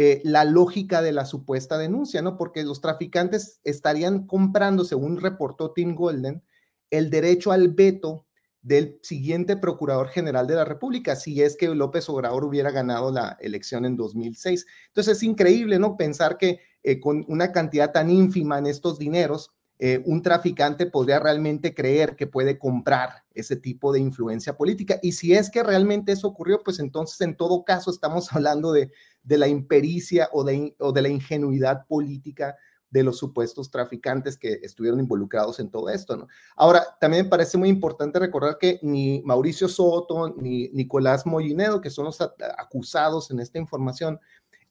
eh, 0.00 0.20
la 0.22 0.44
lógica 0.44 1.02
de 1.02 1.10
la 1.10 1.24
supuesta 1.24 1.76
denuncia, 1.76 2.22
¿no? 2.22 2.36
Porque 2.36 2.62
los 2.62 2.80
traficantes 2.80 3.60
estarían 3.64 4.28
comprando, 4.28 4.84
según 4.84 5.20
reportó 5.20 5.72
Tim 5.72 5.96
Golden, 5.96 6.44
el 6.90 7.10
derecho 7.10 7.52
al 7.52 7.68
veto 7.68 8.26
del 8.62 8.98
siguiente 9.02 9.56
Procurador 9.56 10.08
General 10.08 10.46
de 10.46 10.54
la 10.54 10.64
República, 10.64 11.16
si 11.16 11.42
es 11.42 11.56
que 11.56 11.68
López 11.68 12.08
Obrador 12.08 12.44
hubiera 12.44 12.70
ganado 12.70 13.10
la 13.10 13.36
elección 13.40 13.84
en 13.84 13.96
2006. 13.96 14.66
Entonces 14.88 15.16
es 15.16 15.22
increíble, 15.22 15.78
¿no? 15.78 15.96
Pensar 15.96 16.36
que 16.36 16.60
eh, 16.82 17.00
con 17.00 17.24
una 17.28 17.52
cantidad 17.52 17.92
tan 17.92 18.10
ínfima 18.10 18.58
en 18.58 18.66
estos 18.66 18.98
dineros, 18.98 19.52
eh, 19.80 20.02
un 20.04 20.22
traficante 20.22 20.86
podría 20.86 21.20
realmente 21.20 21.72
creer 21.72 22.16
que 22.16 22.26
puede 22.26 22.58
comprar 22.58 23.24
ese 23.32 23.54
tipo 23.54 23.92
de 23.92 24.00
influencia 24.00 24.56
política. 24.56 24.98
Y 25.02 25.12
si 25.12 25.34
es 25.34 25.50
que 25.50 25.62
realmente 25.62 26.12
eso 26.12 26.26
ocurrió, 26.26 26.60
pues 26.64 26.80
entonces 26.80 27.20
en 27.20 27.36
todo 27.36 27.64
caso 27.64 27.90
estamos 27.90 28.28
hablando 28.32 28.72
de, 28.72 28.90
de 29.22 29.38
la 29.38 29.46
impericia 29.46 30.28
o 30.32 30.42
de, 30.42 30.74
o 30.78 30.92
de 30.92 31.02
la 31.02 31.08
ingenuidad 31.08 31.86
política 31.86 32.56
de 32.90 33.02
los 33.02 33.18
supuestos 33.18 33.70
traficantes 33.70 34.38
que 34.38 34.60
estuvieron 34.62 35.00
involucrados 35.00 35.60
en 35.60 35.70
todo 35.70 35.88
esto, 35.88 36.16
¿no? 36.16 36.28
Ahora, 36.56 36.96
también 37.00 37.24
me 37.24 37.30
parece 37.30 37.58
muy 37.58 37.68
importante 37.68 38.18
recordar 38.18 38.58
que 38.58 38.78
ni 38.82 39.22
Mauricio 39.24 39.68
Soto 39.68 40.34
ni 40.36 40.68
Nicolás 40.70 41.26
Mollinedo, 41.26 41.80
que 41.80 41.90
son 41.90 42.06
los 42.06 42.20
acusados 42.20 43.30
en 43.30 43.40
esta 43.40 43.58
información, 43.58 44.20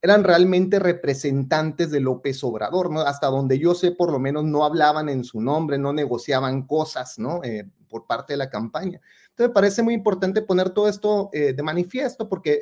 eran 0.02 0.24
realmente 0.24 0.80
representantes 0.80 1.90
de 1.92 2.00
López 2.00 2.44
Obrador, 2.44 2.92
¿no? 2.92 3.02
Hasta 3.02 3.28
donde 3.28 3.58
yo 3.58 3.74
sé, 3.74 3.92
por 3.92 4.12
lo 4.12 4.20
menos 4.20 4.44
no 4.44 4.64
hablaban 4.64 5.10
en 5.10 5.24
su 5.24 5.42
nombre, 5.42 5.78
no 5.78 5.92
negociaban 5.92 6.68
cosas, 6.68 7.18
¿no? 7.18 7.44
Eh, 7.44 7.68
por 7.90 8.06
parte 8.06 8.34
de 8.34 8.38
la 8.38 8.50
campaña. 8.50 9.00
Entonces, 9.30 9.50
me 9.50 9.54
parece 9.54 9.82
muy 9.82 9.94
importante 9.94 10.42
poner 10.42 10.70
todo 10.72 10.88
esto 10.88 11.30
eh, 11.34 11.54
de 11.54 11.64
manifiesto 11.64 12.28
porque 12.28 12.62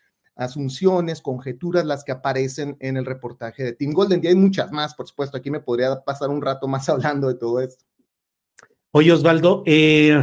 asunciones, 0.35 1.21
conjeturas 1.21 1.85
las 1.85 2.03
que 2.03 2.11
aparecen 2.11 2.77
en 2.79 2.97
el 2.97 3.05
reportaje 3.05 3.63
de 3.63 3.73
Tim 3.73 3.93
Golden. 3.93 4.21
Y 4.23 4.27
hay 4.27 4.35
muchas 4.35 4.71
más, 4.71 4.93
por 4.95 5.07
supuesto. 5.07 5.37
Aquí 5.37 5.51
me 5.51 5.59
podría 5.59 6.01
pasar 6.01 6.29
un 6.29 6.41
rato 6.41 6.67
más 6.67 6.89
hablando 6.89 7.27
de 7.27 7.35
todo 7.35 7.59
esto. 7.59 7.85
Oye, 8.91 9.11
Osvaldo, 9.11 9.63
eh, 9.65 10.21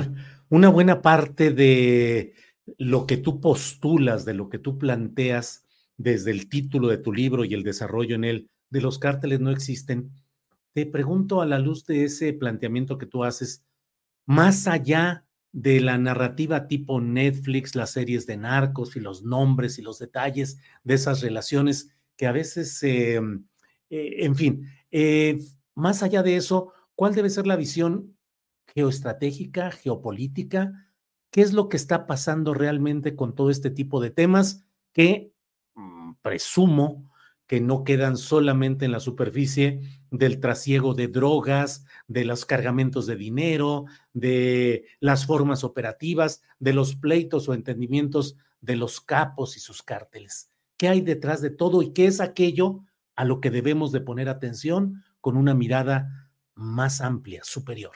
una 0.50 0.68
buena 0.68 1.00
parte 1.00 1.50
de 1.50 2.34
lo 2.76 3.06
que 3.06 3.16
tú 3.16 3.40
postulas, 3.40 4.24
de 4.24 4.34
lo 4.34 4.48
que 4.48 4.58
tú 4.58 4.78
planteas 4.78 5.64
desde 5.96 6.30
el 6.30 6.48
título 6.48 6.88
de 6.88 6.98
tu 6.98 7.12
libro 7.12 7.44
y 7.44 7.54
el 7.54 7.62
desarrollo 7.62 8.14
en 8.14 8.24
él, 8.24 8.50
de 8.70 8.80
los 8.80 8.98
cárteles 8.98 9.40
no 9.40 9.50
existen. 9.50 10.12
Te 10.74 10.86
pregunto 10.86 11.40
a 11.40 11.46
la 11.46 11.58
luz 11.58 11.86
de 11.86 12.04
ese 12.04 12.32
planteamiento 12.32 12.98
que 12.98 13.06
tú 13.06 13.24
haces, 13.24 13.64
más 14.26 14.66
allá 14.66 15.24
de 15.52 15.80
la 15.80 15.98
narrativa 15.98 16.66
tipo 16.66 17.00
Netflix, 17.00 17.74
las 17.74 17.90
series 17.90 18.26
de 18.26 18.36
narcos 18.36 18.96
y 18.96 19.00
los 19.00 19.22
nombres 19.22 19.78
y 19.78 19.82
los 19.82 19.98
detalles 19.98 20.58
de 20.84 20.94
esas 20.94 21.20
relaciones 21.20 21.90
que 22.16 22.26
a 22.26 22.32
veces, 22.32 22.82
eh, 22.82 23.20
eh, 23.90 24.14
en 24.18 24.36
fin, 24.36 24.66
eh, 24.90 25.38
más 25.74 26.02
allá 26.02 26.22
de 26.22 26.36
eso, 26.36 26.72
¿cuál 26.94 27.14
debe 27.14 27.30
ser 27.30 27.46
la 27.46 27.56
visión 27.56 28.16
geoestratégica, 28.74 29.70
geopolítica? 29.70 30.88
¿Qué 31.30 31.42
es 31.42 31.52
lo 31.52 31.68
que 31.68 31.76
está 31.76 32.06
pasando 32.06 32.54
realmente 32.54 33.14
con 33.14 33.34
todo 33.34 33.50
este 33.50 33.70
tipo 33.70 34.00
de 34.00 34.10
temas 34.10 34.64
que 34.92 35.32
mm, 35.74 36.14
presumo 36.22 37.08
que 37.46 37.60
no 37.60 37.82
quedan 37.82 38.16
solamente 38.16 38.84
en 38.84 38.92
la 38.92 39.00
superficie 39.00 39.80
del 40.10 40.40
trasiego 40.40 40.94
de 40.94 41.08
drogas, 41.08 41.84
de 42.06 42.24
los 42.24 42.44
cargamentos 42.44 43.06
de 43.06 43.16
dinero, 43.16 43.86
de 44.12 44.86
las 45.00 45.26
formas 45.26 45.64
operativas, 45.64 46.42
de 46.58 46.72
los 46.72 46.96
pleitos 46.96 47.48
o 47.48 47.54
entendimientos 47.54 48.36
de 48.60 48.76
los 48.76 49.00
capos 49.00 49.56
y 49.56 49.60
sus 49.60 49.82
cárteles. 49.82 50.50
¿Qué 50.76 50.88
hay 50.88 51.00
detrás 51.00 51.40
de 51.40 51.50
todo 51.50 51.82
y 51.82 51.92
qué 51.92 52.06
es 52.06 52.20
aquello 52.20 52.80
a 53.16 53.24
lo 53.24 53.40
que 53.40 53.50
debemos 53.50 53.92
de 53.92 54.00
poner 54.00 54.28
atención 54.28 55.02
con 55.20 55.36
una 55.36 55.54
mirada 55.54 56.30
más 56.54 57.00
amplia, 57.00 57.42
superior? 57.44 57.92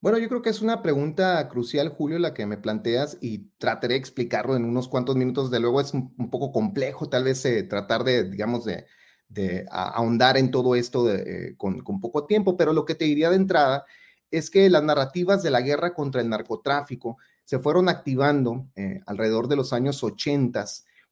Bueno, 0.00 0.18
yo 0.18 0.28
creo 0.28 0.42
que 0.42 0.50
es 0.50 0.62
una 0.62 0.80
pregunta 0.80 1.48
crucial, 1.48 1.88
Julio, 1.88 2.20
la 2.20 2.32
que 2.32 2.46
me 2.46 2.56
planteas 2.56 3.18
y 3.20 3.50
trataré 3.58 3.94
de 3.94 3.98
explicarlo 3.98 4.54
en 4.54 4.64
unos 4.64 4.86
cuantos 4.86 5.16
minutos. 5.16 5.50
De 5.50 5.58
luego 5.58 5.80
es 5.80 5.92
un, 5.92 6.14
poco 6.30 6.52
complejo 6.52 7.08
tal 7.08 7.24
vez 7.24 7.44
eh, 7.44 7.64
tratar 7.64 8.04
de, 8.04 8.30
digamos, 8.30 8.64
de, 8.64 8.86
de 9.28 9.66
ahondar 9.70 10.36
en 10.36 10.50
todo 10.50 10.74
esto 10.74 11.12
eh, 11.12 11.54
con, 11.56 11.82
poco 12.00 12.24
tiempo, 12.26 12.56
pero 12.56 12.72
lo 12.72 12.84
que 12.84 12.94
te 12.94 13.04
diría 13.04 13.30
de 13.30 13.36
entrada 13.36 13.84
es 14.30 14.50
que 14.50 14.68
las 14.70 14.82
narrativas 14.82 15.42
de 15.42 15.50
la 15.50 15.60
guerra 15.60 15.94
contra 15.94 16.20
el 16.20 16.28
narcotráfico 16.28 17.18
se 17.44 17.58
fueron 17.58 17.88
activando 17.88 18.66
eh, 18.76 19.00
alrededor 19.06 19.48
de 19.48 19.56
los 19.56 19.72
años 19.72 20.02
80 20.02 20.64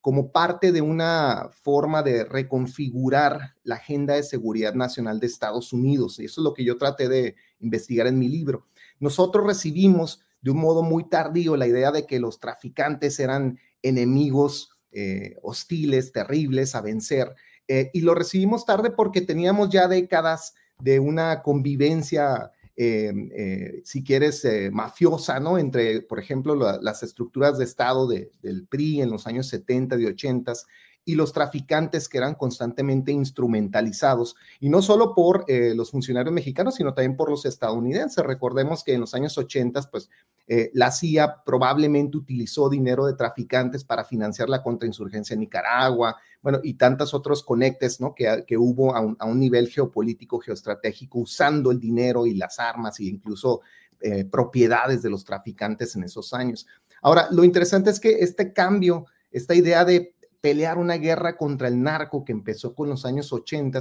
como 0.06 0.30
parte 0.30 0.70
de 0.70 0.82
una 0.82 1.50
forma 1.62 2.02
de 2.02 2.24
reconfigurar 2.24 3.56
la 3.64 3.74
agenda 3.74 4.14
de 4.14 4.22
seguridad 4.22 4.72
nacional 4.74 5.18
de 5.18 5.26
Estados 5.26 5.72
Unidos. 5.72 6.20
Y 6.20 6.26
eso 6.26 6.40
es 6.40 6.44
lo 6.44 6.54
que 6.54 6.62
yo 6.62 6.78
traté 6.78 7.08
de 7.08 7.34
investigar 7.58 8.06
en 8.06 8.16
mi 8.16 8.28
libro. 8.28 8.66
Nosotros 9.00 9.44
recibimos 9.44 10.22
de 10.42 10.52
un 10.52 10.58
modo 10.58 10.84
muy 10.84 11.08
tardío 11.08 11.56
la 11.56 11.66
idea 11.66 11.90
de 11.90 12.06
que 12.06 12.20
los 12.20 12.38
traficantes 12.38 13.18
eran 13.18 13.58
enemigos 13.82 14.70
eh, 14.92 15.34
hostiles, 15.42 16.12
terribles 16.12 16.76
a 16.76 16.82
vencer. 16.82 17.34
Eh, 17.68 17.90
y 17.92 18.00
lo 18.00 18.14
recibimos 18.14 18.64
tarde 18.64 18.90
porque 18.90 19.20
teníamos 19.20 19.70
ya 19.70 19.88
décadas 19.88 20.54
de 20.78 21.00
una 21.00 21.42
convivencia 21.42 22.52
eh, 22.78 23.12
eh, 23.34 23.80
si 23.84 24.04
quieres, 24.04 24.46
mafiosa, 24.70 25.40
¿no? 25.40 25.56
Entre, 25.56 26.02
por 26.02 26.18
ejemplo, 26.18 26.54
las 26.54 27.02
estructuras 27.02 27.56
de 27.56 27.64
Estado 27.64 28.06
del 28.06 28.66
PRI 28.68 29.00
en 29.00 29.10
los 29.10 29.26
años 29.26 29.48
70 29.48 29.98
y 29.98 30.04
80 30.04 30.52
y 31.06 31.14
los 31.14 31.32
traficantes 31.32 32.06
que 32.08 32.18
eran 32.18 32.34
constantemente 32.34 33.12
instrumentalizados, 33.12 34.36
y 34.60 34.68
no 34.68 34.82
solo 34.82 35.14
por 35.14 35.46
los 35.48 35.90
funcionarios 35.90 36.34
mexicanos, 36.34 36.74
sino 36.74 36.92
también 36.92 37.16
por 37.16 37.30
los 37.30 37.46
estadounidenses. 37.46 38.22
Recordemos 38.24 38.84
que 38.84 38.92
en 38.92 39.00
los 39.00 39.14
años 39.14 39.38
80, 39.38 39.82
pues 39.90 40.10
la 40.74 40.90
CIA 40.90 41.44
probablemente 41.44 42.18
utilizó 42.18 42.68
dinero 42.68 43.06
de 43.06 43.14
traficantes 43.14 43.84
para 43.84 44.04
financiar 44.04 44.48
la 44.48 44.62
contrainsurgencia 44.62 45.34
en 45.34 45.40
Nicaragua, 45.40 46.16
bueno, 46.42 46.60
y 46.62 46.74
tantos 46.74 47.14
otros 47.14 47.42
conectes, 47.42 48.00
¿no? 48.00 48.14
Que, 48.14 48.44
que 48.46 48.56
hubo 48.56 48.94
a 48.94 49.00
un, 49.00 49.16
a 49.18 49.26
un, 49.26 49.40
nivel 49.40 49.68
geopolítico, 49.68 50.38
geoestratégico, 50.38 51.20
usando 51.20 51.70
el 51.70 51.80
dinero 51.80 52.26
y 52.26 52.34
las 52.34 52.58
armas 52.58 53.00
e 53.00 53.04
incluso 53.04 53.62
eh, 54.00 54.24
propiedades 54.24 55.02
de 55.02 55.10
los 55.10 55.24
traficantes 55.24 55.96
en 55.96 56.04
esos 56.04 56.34
años. 56.34 56.66
Ahora, 57.00 57.28
lo 57.30 57.44
interesante 57.44 57.90
es 57.90 57.98
que 57.98 58.20
este 58.20 58.52
cambio, 58.52 59.06
esta 59.30 59.54
idea 59.54 59.84
de 59.84 60.14
pelear 60.46 60.78
una 60.78 60.94
guerra 60.94 61.36
contra 61.36 61.66
el 61.66 61.82
narco 61.82 62.24
que 62.24 62.30
empezó 62.30 62.72
con 62.72 62.88
los 62.88 63.04
años 63.04 63.32
80, 63.32 63.80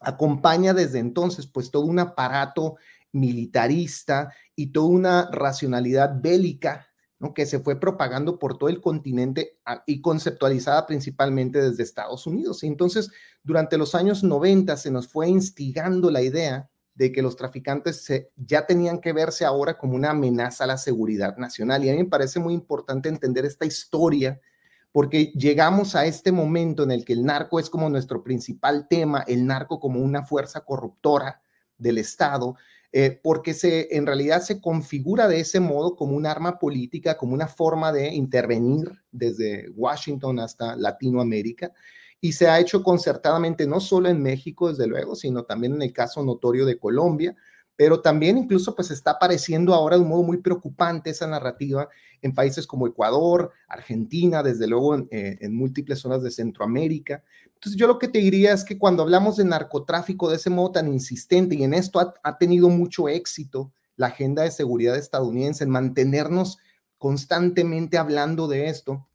acompaña 0.00 0.74
desde 0.74 0.98
entonces 0.98 1.46
pues 1.46 1.70
todo 1.70 1.86
un 1.86 1.98
aparato 1.98 2.76
militarista 3.12 4.30
y 4.54 4.66
toda 4.66 4.88
una 4.88 5.30
racionalidad 5.32 6.20
bélica 6.20 6.88
que 7.34 7.46
se 7.46 7.60
fue 7.60 7.80
propagando 7.80 8.38
por 8.38 8.58
todo 8.58 8.68
el 8.68 8.82
continente 8.82 9.56
ah, 9.64 9.82
y 9.86 10.02
conceptualizada 10.02 10.86
principalmente 10.86 11.58
desde 11.58 11.84
Estados 11.84 12.26
Unidos. 12.26 12.62
entonces, 12.64 13.10
durante 13.42 13.78
los 13.78 13.94
años 13.94 14.22
90 14.22 14.76
se 14.76 14.90
nos 14.90 15.08
fue 15.08 15.26
instigando 15.30 16.10
la 16.10 16.20
idea 16.20 16.68
de 16.96 17.12
que 17.12 17.22
los 17.22 17.34
traficantes 17.34 18.06
ya 18.36 18.66
tenían 18.66 19.00
que 19.00 19.14
verse 19.14 19.46
ahora 19.46 19.78
como 19.78 19.94
una 19.94 20.10
amenaza 20.10 20.64
a 20.64 20.66
la 20.66 20.76
seguridad 20.76 21.38
nacional. 21.38 21.82
Y 21.82 21.88
a 21.88 21.92
mí 21.92 22.02
me 22.02 22.10
parece 22.10 22.40
muy 22.40 22.52
importante 22.52 23.08
entender 23.08 23.46
esta 23.46 23.64
historia 23.64 24.38
porque 24.92 25.32
llegamos 25.34 25.94
a 25.94 26.06
este 26.06 26.32
momento 26.32 26.82
en 26.82 26.90
el 26.90 27.04
que 27.04 27.12
el 27.12 27.24
narco 27.24 27.60
es 27.60 27.70
como 27.70 27.88
nuestro 27.90 28.22
principal 28.22 28.86
tema, 28.88 29.24
el 29.26 29.46
narco 29.46 29.80
como 29.80 30.00
una 30.00 30.24
fuerza 30.24 30.64
corruptora 30.64 31.40
del 31.76 31.98
Estado, 31.98 32.56
eh, 32.90 33.20
porque 33.22 33.52
se, 33.52 33.94
en 33.96 34.06
realidad 34.06 34.40
se 34.40 34.60
configura 34.60 35.28
de 35.28 35.40
ese 35.40 35.60
modo 35.60 35.94
como 35.94 36.16
un 36.16 36.26
arma 36.26 36.58
política, 36.58 37.18
como 37.18 37.34
una 37.34 37.46
forma 37.46 37.92
de 37.92 38.08
intervenir 38.08 38.90
desde 39.12 39.68
Washington 39.70 40.40
hasta 40.40 40.74
Latinoamérica. 40.74 41.72
Y 42.20 42.32
se 42.32 42.48
ha 42.48 42.58
hecho 42.58 42.82
concertadamente 42.82 43.66
no 43.66 43.78
solo 43.78 44.08
en 44.08 44.22
México, 44.22 44.70
desde 44.70 44.86
luego, 44.86 45.14
sino 45.14 45.44
también 45.44 45.74
en 45.74 45.82
el 45.82 45.92
caso 45.92 46.24
notorio 46.24 46.64
de 46.64 46.78
Colombia, 46.78 47.36
pero 47.78 48.00
también 48.00 48.36
incluso 48.36 48.74
pues 48.74 48.90
está 48.90 49.12
apareciendo 49.12 49.72
ahora 49.72 49.94
de 49.94 50.02
un 50.02 50.08
modo 50.08 50.24
muy 50.24 50.38
preocupante 50.38 51.10
esa 51.10 51.28
narrativa 51.28 51.88
en 52.20 52.34
países 52.34 52.66
como 52.66 52.88
Ecuador, 52.88 53.52
Argentina, 53.68 54.42
desde 54.42 54.66
luego 54.66 54.96
en, 54.96 55.06
eh, 55.12 55.48
múltiples 55.48 56.00
zonas 56.00 56.24
de 56.24 56.32
Centroamérica. 56.32 57.22
Entonces 57.54 57.78
yo 57.78 57.86
lo 57.86 58.00
que 58.00 58.08
te 58.08 58.18
diría 58.18 58.52
es 58.52 58.64
que 58.64 58.78
cuando 58.78 59.04
hablamos 59.04 59.36
de 59.36 59.44
narcotráfico 59.44 60.28
de 60.28 60.34
ese 60.34 60.50
modo 60.50 60.72
tan 60.72 60.88
insistente 60.88 61.54
y 61.54 61.62
en 61.62 61.72
esto 61.72 62.00
ha, 62.00 62.14
ha 62.24 62.36
tenido 62.36 62.68
mucho 62.68 63.08
éxito 63.08 63.72
la 63.94 64.08
agenda 64.08 64.42
de 64.42 64.50
seguridad 64.50 64.96
estadounidense 64.96 65.62
en 65.62 65.70
mantenernos 65.70 66.58
constantemente 66.98 67.96
hablando 67.96 68.48
de 68.48 68.70
esto, 68.70 69.06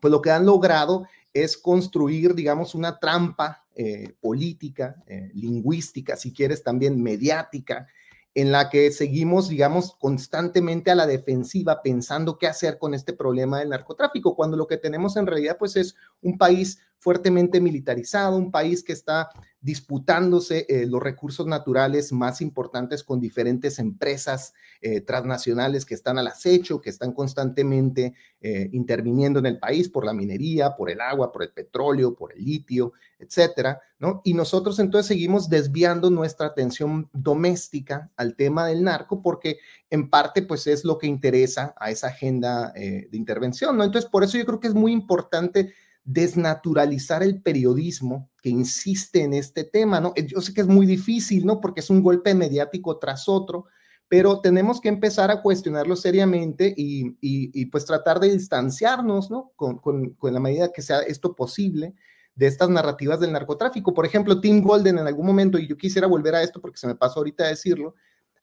pues 0.00 0.10
lo 0.10 0.20
que 0.20 0.32
han 0.32 0.46
logrado 0.46 1.06
es 1.32 1.56
construir, 1.56 2.34
digamos, 2.34 2.74
una 2.74 2.98
trampa 2.98 3.64
eh, 3.76 4.14
política, 4.20 4.96
eh, 5.06 5.30
lingüística, 5.32 6.16
si 6.16 6.32
quieres 6.32 6.62
también 6.62 7.00
mediática, 7.00 7.86
en 8.34 8.52
la 8.52 8.70
que 8.70 8.90
seguimos, 8.92 9.48
digamos, 9.48 9.96
constantemente 9.98 10.90
a 10.90 10.94
la 10.94 11.06
defensiva 11.06 11.82
pensando 11.82 12.38
qué 12.38 12.46
hacer 12.46 12.78
con 12.78 12.94
este 12.94 13.12
problema 13.12 13.58
del 13.58 13.70
narcotráfico, 13.70 14.36
cuando 14.36 14.56
lo 14.56 14.66
que 14.66 14.76
tenemos 14.76 15.16
en 15.16 15.26
realidad 15.26 15.56
pues 15.58 15.76
es 15.76 15.96
un 16.22 16.38
país 16.38 16.80
fuertemente 17.00 17.60
militarizado, 17.60 18.36
un 18.36 18.50
país 18.50 18.84
que 18.84 18.92
está 18.92 19.30
disputándose 19.62 20.64
eh, 20.68 20.86
los 20.86 21.02
recursos 21.02 21.46
naturales 21.46 22.12
más 22.12 22.40
importantes 22.40 23.02
con 23.02 23.20
diferentes 23.20 23.78
empresas 23.78 24.54
eh, 24.80 25.00
transnacionales 25.00 25.84
que 25.84 25.94
están 25.94 26.18
al 26.18 26.28
acecho, 26.28 26.80
que 26.80 26.88
están 26.88 27.12
constantemente 27.12 28.14
eh, 28.40 28.68
interviniendo 28.72 29.38
en 29.38 29.46
el 29.46 29.58
país 29.58 29.88
por 29.88 30.04
la 30.04 30.14
minería, 30.14 30.76
por 30.76 30.90
el 30.90 31.00
agua, 31.00 31.32
por 31.32 31.42
el 31.42 31.52
petróleo, 31.52 32.14
por 32.14 32.32
el 32.34 32.42
litio, 32.42 32.92
etcétera, 33.18 33.80
¿no? 33.98 34.20
Y 34.24 34.32
nosotros 34.32 34.78
entonces 34.78 35.08
seguimos 35.08 35.50
desviando 35.50 36.10
nuestra 36.10 36.46
atención 36.46 37.10
doméstica 37.12 38.10
al 38.16 38.36
tema 38.36 38.66
del 38.66 38.82
narco 38.82 39.22
porque 39.22 39.58
en 39.90 40.08
parte 40.08 40.40
pues 40.42 40.66
es 40.66 40.84
lo 40.84 40.96
que 40.96 41.06
interesa 41.06 41.74
a 41.78 41.90
esa 41.90 42.08
agenda 42.08 42.72
de 42.72 43.08
intervención, 43.12 43.76
¿no? 43.76 43.84
Entonces 43.84 44.10
por 44.10 44.24
eso 44.24 44.38
yo 44.38 44.46
creo 44.46 44.60
que 44.60 44.68
es 44.68 44.74
muy 44.74 44.92
importante 44.92 45.74
desnaturalizar 46.12 47.22
el 47.22 47.40
periodismo 47.40 48.30
que 48.42 48.48
insiste 48.48 49.22
en 49.22 49.32
este 49.32 49.62
tema, 49.62 50.00
¿no? 50.00 50.12
Yo 50.16 50.40
sé 50.40 50.52
que 50.52 50.62
es 50.62 50.66
muy 50.66 50.84
difícil, 50.84 51.46
¿no? 51.46 51.60
Porque 51.60 51.80
es 51.80 51.90
un 51.90 52.02
golpe 52.02 52.34
mediático 52.34 52.98
tras 52.98 53.28
otro, 53.28 53.66
pero 54.08 54.40
tenemos 54.40 54.80
que 54.80 54.88
empezar 54.88 55.30
a 55.30 55.40
cuestionarlo 55.40 55.94
seriamente 55.94 56.74
y, 56.76 57.66
pues 57.66 57.84
tratar 57.84 58.18
de 58.18 58.32
distanciarnos, 58.32 59.30
¿no? 59.30 59.52
Con, 59.54 59.78
con, 59.78 60.34
la 60.34 60.40
medida 60.40 60.72
que 60.72 60.82
sea 60.82 60.98
esto 61.00 61.36
posible 61.36 61.94
de 62.34 62.46
estas 62.48 62.70
narrativas 62.70 63.20
del 63.20 63.32
narcotráfico. 63.32 63.94
Por 63.94 64.04
ejemplo, 64.04 64.40
Tim 64.40 64.62
Golden 64.62 64.98
en 64.98 65.06
algún 65.06 65.26
momento, 65.26 65.58
y 65.58 65.68
yo 65.68 65.76
quisiera 65.76 66.08
volver 66.08 66.34
a 66.34 66.42
esto 66.42 66.60
porque 66.60 66.78
se 66.78 66.88
me 66.88 66.96
pasó 66.96 67.20
ahorita 67.20 67.44
a 67.44 67.48
decirlo, 67.48 67.94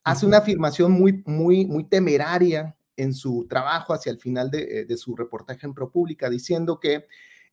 hace 0.05 0.25
una 0.25 0.37
afirmación 0.37 0.93
muy, 0.93 1.21
muy, 1.25 1.65
muy 1.65 1.83
temeraria 1.83 2.77
en 2.95 3.13
su 3.13 3.45
trabajo 3.49 3.93
hacia 3.93 4.13
el 4.13 4.19
final 4.19 4.49
de, 4.49 4.85
de 4.85 4.97
su 4.97 5.17
reportaje 5.17 5.65
en 5.65 5.73
ProPublica, 5.73 6.29
diciendo 6.29 6.79
que 6.79 7.07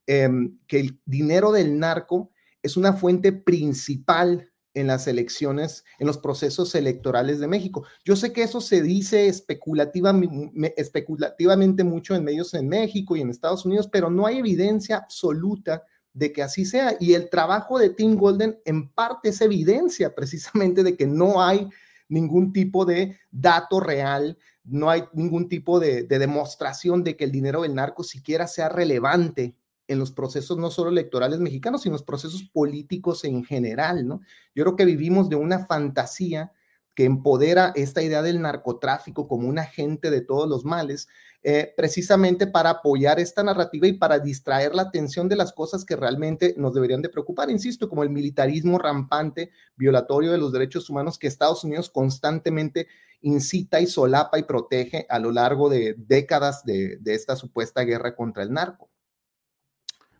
Em, 0.07 0.59
que 0.67 0.79
el 0.79 0.99
dinero 1.05 1.51
del 1.51 1.79
narco 1.79 2.29
es 2.61 2.77
una 2.77 2.93
fuente 2.93 3.31
principal 3.31 4.51
en 4.75 4.85
las 4.87 5.07
elecciones, 5.07 5.83
en 5.97 6.05
los 6.05 6.19
procesos 6.19 6.75
electorales 6.75 7.39
de 7.39 7.47
México. 7.47 7.85
Yo 8.03 8.15
sé 8.15 8.31
que 8.31 8.43
eso 8.43 8.61
se 8.61 8.83
dice 8.83 9.27
especulativamente 9.27 11.83
mucho 11.83 12.13
en 12.13 12.23
medios 12.23 12.53
en 12.53 12.67
México 12.67 13.15
y 13.15 13.21
en 13.21 13.31
Estados 13.31 13.65
Unidos, 13.65 13.89
pero 13.91 14.11
no 14.11 14.27
hay 14.27 14.37
evidencia 14.37 14.97
absoluta 14.97 15.81
de 16.13 16.31
que 16.31 16.43
así 16.43 16.65
sea. 16.65 16.95
Y 16.99 17.13
el 17.13 17.27
trabajo 17.29 17.79
de 17.79 17.89
Tim 17.89 18.15
Golden 18.15 18.59
en 18.65 18.89
parte 18.89 19.29
es 19.29 19.41
evidencia 19.41 20.13
precisamente 20.13 20.83
de 20.83 20.95
que 20.95 21.07
no 21.07 21.41
hay 21.41 21.67
ningún 22.09 22.53
tipo 22.53 22.85
de 22.85 23.17
dato 23.31 23.79
real, 23.79 24.37
no 24.63 24.91
hay 24.91 25.05
ningún 25.13 25.49
tipo 25.49 25.79
de, 25.79 26.03
de 26.03 26.19
demostración 26.19 27.03
de 27.03 27.15
que 27.15 27.23
el 27.23 27.31
dinero 27.31 27.63
del 27.63 27.73
narco 27.73 28.03
siquiera 28.03 28.45
sea 28.45 28.69
relevante 28.69 29.55
en 29.87 29.99
los 29.99 30.11
procesos 30.11 30.57
no 30.57 30.71
solo 30.71 30.89
electorales 30.89 31.39
mexicanos, 31.39 31.83
sino 31.83 31.93
los 31.93 32.03
procesos 32.03 32.43
políticos 32.43 33.23
en 33.23 33.43
general, 33.43 34.07
¿no? 34.07 34.21
Yo 34.53 34.63
creo 34.63 34.75
que 34.75 34.85
vivimos 34.85 35.29
de 35.29 35.35
una 35.35 35.65
fantasía 35.65 36.51
que 36.95 37.03
empodera 37.03 37.73
esta 37.75 38.01
idea 38.01 38.21
del 38.21 38.41
narcotráfico 38.41 39.27
como 39.27 39.49
un 39.49 39.59
agente 39.59 40.09
de 40.09 40.21
todos 40.21 40.47
los 40.47 40.63
males, 40.63 41.09
eh, 41.43 41.73
precisamente 41.75 42.47
para 42.47 42.69
apoyar 42.69 43.19
esta 43.19 43.43
narrativa 43.43 43.85
y 43.85 43.93
para 43.93 44.17
distraer 44.17 44.73
la 44.73 44.83
atención 44.83 45.27
de 45.27 45.35
las 45.35 45.51
cosas 45.51 45.83
que 45.83 45.97
realmente 45.97 46.55
nos 46.57 46.73
deberían 46.73 47.01
de 47.01 47.09
preocupar, 47.09 47.51
insisto, 47.51 47.89
como 47.89 48.03
el 48.03 48.09
militarismo 48.09 48.79
rampante, 48.79 49.51
violatorio 49.75 50.31
de 50.31 50.37
los 50.37 50.53
derechos 50.53 50.89
humanos 50.89 51.19
que 51.19 51.27
Estados 51.27 51.63
Unidos 51.65 51.89
constantemente 51.89 52.87
incita 53.21 53.81
y 53.81 53.87
solapa 53.87 54.39
y 54.39 54.43
protege 54.43 55.05
a 55.09 55.19
lo 55.19 55.31
largo 55.31 55.69
de 55.69 55.95
décadas 55.97 56.63
de 56.63 56.99
esta 57.05 57.35
supuesta 57.35 57.81
guerra 57.81 58.15
contra 58.15 58.43
el 58.43 58.53
narco. 58.53 58.89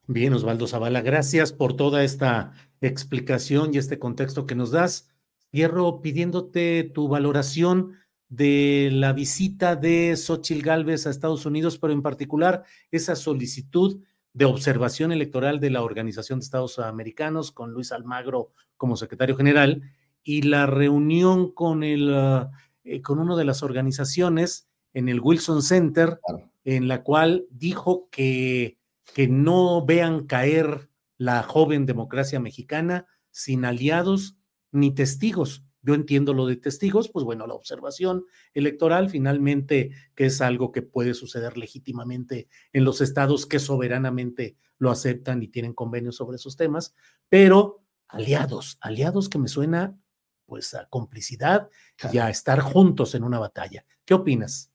Bien, 0.07 0.33
Osvaldo 0.33 0.67
Zavala, 0.67 1.01
gracias 1.01 1.51
por 1.51 1.75
toda 1.75 2.03
esta 2.03 2.53
explicación 2.79 3.73
y 3.73 3.79
este 3.79 3.97
contexto 3.97 4.45
que 4.45 4.53
nos 4.53 4.69
das. 4.69 5.09
Cierro 5.51 6.01
pidiéndote 6.01 6.83
tu 6.83 7.07
valoración 7.07 7.93
de 8.29 8.89
la 8.91 9.13
visita 9.13 9.75
de 9.75 10.15
Xochil 10.15 10.61
Gálvez 10.61 11.07
a 11.07 11.09
Estados 11.09 11.45
Unidos, 11.47 11.79
pero 11.79 11.91
en 11.91 12.03
particular 12.03 12.65
esa 12.91 13.15
solicitud 13.15 14.03
de 14.33 14.45
observación 14.45 15.11
electoral 15.11 15.59
de 15.59 15.71
la 15.71 15.81
Organización 15.81 16.39
de 16.39 16.43
Estados 16.43 16.77
Americanos 16.77 17.51
con 17.51 17.71
Luis 17.71 17.91
Almagro 17.91 18.51
como 18.77 18.97
secretario 18.97 19.35
general 19.35 19.81
y 20.23 20.43
la 20.43 20.67
reunión 20.67 21.51
con 21.51 21.83
el 21.83 22.09
uh, 22.11 22.49
eh, 22.83 23.01
con 23.01 23.17
una 23.17 23.35
de 23.35 23.45
las 23.45 23.63
organizaciones 23.63 24.67
en 24.93 25.09
el 25.09 25.19
Wilson 25.19 25.63
Center, 25.63 26.19
en 26.63 26.87
la 26.87 27.01
cual 27.01 27.45
dijo 27.49 28.07
que 28.11 28.77
que 29.13 29.27
no 29.27 29.85
vean 29.85 30.25
caer 30.25 30.89
la 31.17 31.43
joven 31.43 31.85
democracia 31.85 32.39
mexicana 32.39 33.07
sin 33.31 33.65
aliados 33.65 34.37
ni 34.71 34.93
testigos. 34.93 35.63
Yo 35.81 35.93
entiendo 35.93 36.33
lo 36.33 36.47
de 36.47 36.57
testigos, 36.57 37.09
pues 37.09 37.23
bueno, 37.23 37.45
la 37.45 37.53
observación 37.53 38.25
electoral 38.53 39.09
finalmente, 39.09 39.91
que 40.15 40.25
es 40.25 40.41
algo 40.41 40.71
que 40.71 40.81
puede 40.81 41.13
suceder 41.13 41.57
legítimamente 41.57 42.49
en 42.73 42.83
los 42.83 43.01
estados 43.01 43.45
que 43.45 43.59
soberanamente 43.59 44.57
lo 44.79 44.89
aceptan 44.89 45.43
y 45.43 45.47
tienen 45.47 45.73
convenios 45.73 46.15
sobre 46.15 46.37
esos 46.37 46.57
temas, 46.57 46.95
pero 47.29 47.83
aliados, 48.07 48.77
aliados 48.81 49.29
que 49.29 49.37
me 49.37 49.47
suena 49.47 49.97
pues 50.45 50.73
a 50.73 50.87
complicidad 50.89 51.69
y 52.11 52.17
a 52.17 52.29
estar 52.29 52.59
juntos 52.59 53.15
en 53.15 53.23
una 53.23 53.39
batalla. 53.39 53.85
¿Qué 54.05 54.13
opinas? 54.13 54.71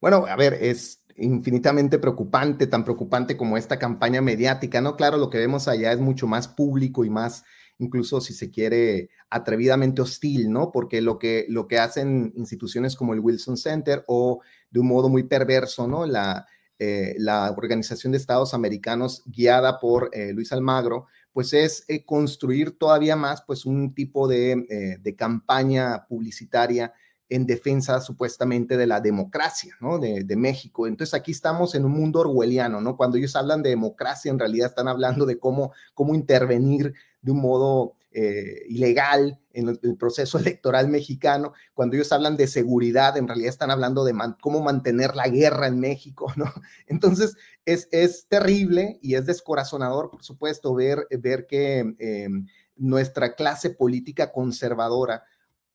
Bueno, 0.00 0.26
a 0.26 0.36
ver, 0.36 0.54
es 0.54 1.02
infinitamente 1.18 1.98
preocupante, 1.98 2.66
tan 2.66 2.84
preocupante 2.84 3.36
como 3.36 3.56
esta 3.56 3.78
campaña 3.78 4.20
mediática, 4.20 4.80
¿no? 4.80 4.96
Claro, 4.96 5.16
lo 5.16 5.30
que 5.30 5.38
vemos 5.38 5.68
allá 5.68 5.92
es 5.92 6.00
mucho 6.00 6.26
más 6.26 6.48
público 6.48 7.04
y 7.04 7.10
más, 7.10 7.44
incluso 7.78 8.20
si 8.20 8.34
se 8.34 8.50
quiere, 8.50 9.10
atrevidamente 9.30 10.02
hostil, 10.02 10.50
¿no? 10.50 10.70
Porque 10.72 11.00
lo 11.00 11.18
que, 11.18 11.46
lo 11.48 11.66
que 11.68 11.78
hacen 11.78 12.32
instituciones 12.36 12.96
como 12.96 13.14
el 13.14 13.20
Wilson 13.20 13.56
Center 13.56 14.04
o 14.06 14.40
de 14.70 14.80
un 14.80 14.88
modo 14.88 15.08
muy 15.08 15.24
perverso, 15.24 15.86
¿no? 15.86 16.06
La, 16.06 16.46
eh, 16.78 17.14
la 17.18 17.50
Organización 17.56 18.12
de 18.12 18.18
Estados 18.18 18.52
Americanos 18.52 19.22
guiada 19.26 19.80
por 19.80 20.10
eh, 20.12 20.32
Luis 20.32 20.52
Almagro, 20.52 21.06
pues 21.32 21.52
es 21.54 21.84
eh, 21.88 22.04
construir 22.04 22.78
todavía 22.78 23.16
más, 23.16 23.42
pues 23.46 23.64
un 23.64 23.94
tipo 23.94 24.28
de, 24.28 24.98
de 25.00 25.16
campaña 25.16 26.06
publicitaria 26.06 26.92
en 27.28 27.46
defensa 27.46 28.00
supuestamente 28.00 28.76
de 28.76 28.86
la 28.86 29.00
democracia. 29.00 29.76
De, 30.00 30.36
México. 30.36 30.86
Entonces 30.86 31.14
aquí 31.14 31.32
estamos 31.32 31.74
en 31.74 31.84
un 31.84 31.92
mundo 31.92 32.20
orwelliano, 32.20 32.80
¿no? 32.80 32.96
Cuando 32.96 33.16
ellos 33.16 33.34
hablan 33.36 33.62
de 33.62 33.70
democracia, 33.70 34.30
en 34.30 34.38
realidad 34.38 34.68
están 34.68 34.86
hablando 34.86 35.26
de 35.26 35.38
cómo, 35.38 35.72
cómo 35.94 36.14
intervenir 36.14 36.94
de 37.22 37.32
un 37.32 37.40
modo 37.40 37.94
eh, 38.12 38.62
ilegal 38.68 39.40
en 39.52 39.68
el, 39.68 39.96
proceso 39.96 40.38
electoral 40.38 40.88
mexicano. 40.88 41.52
Cuando 41.74 41.96
ellos 41.96 42.12
hablan 42.12 42.36
de 42.36 42.46
seguridad, 42.46 43.16
en 43.16 43.26
realidad 43.26 43.48
están 43.48 43.70
hablando 43.70 44.04
de 44.04 44.14
cómo 44.40 44.60
mantener 44.60 45.16
la 45.16 45.28
guerra 45.28 45.66
en 45.66 45.80
México, 45.80 46.32
¿no? 46.36 46.52
Entonces 46.86 47.36
es, 47.64 47.88
es 47.90 48.26
terrible 48.28 48.98
y 49.02 49.14
es 49.14 49.26
descorazonador, 49.26 50.10
por 50.10 50.22
supuesto, 50.22 50.74
ver, 50.74 51.06
ver 51.10 51.46
que 51.46 51.94
eh, 51.98 52.28
nuestra 52.76 53.34
clase 53.34 53.70
política 53.70 54.32
conservadora, 54.32 55.24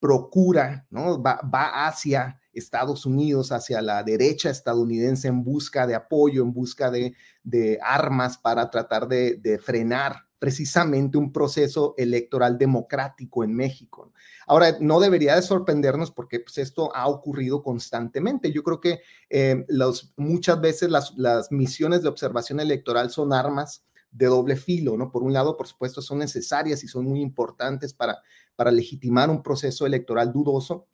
procura, 0.02 0.84
¿no? 0.90 1.22
Va, 1.22 1.40
va, 1.42 1.86
hacia 1.86 2.40
Estados 2.52 3.06
Unidos, 3.06 3.52
hacia 3.52 3.80
la 3.80 4.02
derecha 4.02 4.50
estadounidense 4.50 5.28
en 5.28 5.44
busca 5.44 5.86
de 5.86 5.94
apoyo, 5.94 6.42
en 6.42 6.52
busca 6.52 6.90
de, 6.90 7.14
de 7.44 7.78
armas 7.80 8.36
para 8.36 8.68
tratar 8.68 9.06
de, 9.06 9.36
de, 9.36 9.60
frenar 9.60 10.26
precisamente 10.40 11.18
un 11.18 11.32
proceso 11.32 11.94
electoral 11.96 12.58
democrático 12.58 13.44
en 13.44 13.54
México. 13.54 14.12
Ahora, 14.48 14.76
no 14.80 14.98
debería 14.98 15.36
de 15.36 15.42
sorprendernos 15.42 16.10
porque 16.10 16.40
pues, 16.40 16.58
esto 16.58 16.92
ha 16.96 17.06
ocurrido 17.06 17.62
constantemente. 17.62 18.50
Yo 18.50 18.64
creo 18.64 18.80
que 18.80 19.02
eh, 19.30 19.64
los, 19.68 20.12
muchas 20.16 20.60
veces 20.60 20.90
las, 20.90 21.16
las 21.16 21.52
misiones 21.52 22.02
de 22.02 22.08
observación 22.08 22.58
electoral 22.58 23.10
son 23.10 23.32
armas 23.32 23.84
de 24.12 24.26
doble 24.26 24.56
filo, 24.56 24.96
¿no? 24.96 25.10
Por 25.10 25.22
un 25.22 25.32
lado, 25.32 25.56
por 25.56 25.66
supuesto, 25.66 26.02
son 26.02 26.18
necesarias 26.18 26.84
y 26.84 26.88
son 26.88 27.06
muy 27.06 27.20
importantes 27.20 27.94
para, 27.94 28.18
para 28.54 28.70
legitimar 28.70 29.30
un 29.30 29.42
proceso 29.42 29.86
electoral 29.86 30.32
dudoso, 30.32 30.86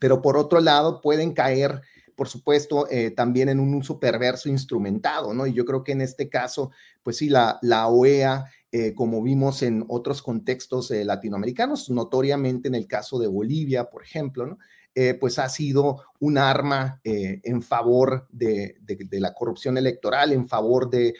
pero 0.00 0.22
por 0.22 0.36
otro 0.36 0.60
lado 0.60 1.00
pueden 1.00 1.32
caer, 1.32 1.82
por 2.16 2.28
supuesto, 2.28 2.88
eh, 2.90 3.10
también 3.10 3.50
en 3.50 3.60
un 3.60 3.74
uso 3.74 4.00
perverso 4.00 4.48
instrumentado, 4.48 5.34
¿no? 5.34 5.46
Y 5.46 5.52
yo 5.52 5.64
creo 5.66 5.84
que 5.84 5.92
en 5.92 6.00
este 6.00 6.28
caso, 6.30 6.70
pues 7.02 7.18
sí, 7.18 7.28
la, 7.28 7.58
la 7.60 7.88
OEA, 7.88 8.46
eh, 8.72 8.94
como 8.94 9.22
vimos 9.22 9.62
en 9.62 9.84
otros 9.88 10.22
contextos 10.22 10.90
eh, 10.90 11.04
latinoamericanos, 11.04 11.90
notoriamente 11.90 12.68
en 12.68 12.74
el 12.74 12.86
caso 12.86 13.18
de 13.18 13.26
Bolivia, 13.26 13.90
por 13.90 14.02
ejemplo, 14.02 14.46
¿no? 14.46 14.58
Eh, 14.98 15.12
pues 15.12 15.38
ha 15.38 15.46
sido 15.50 16.04
un 16.20 16.38
arma 16.38 17.02
eh, 17.04 17.42
en 17.44 17.60
favor 17.60 18.26
de, 18.30 18.76
la 19.10 19.34
corrupción 19.34 19.76
electoral, 19.76 20.32
en 20.32 20.48
favor 20.48 20.88
de, 20.88 21.12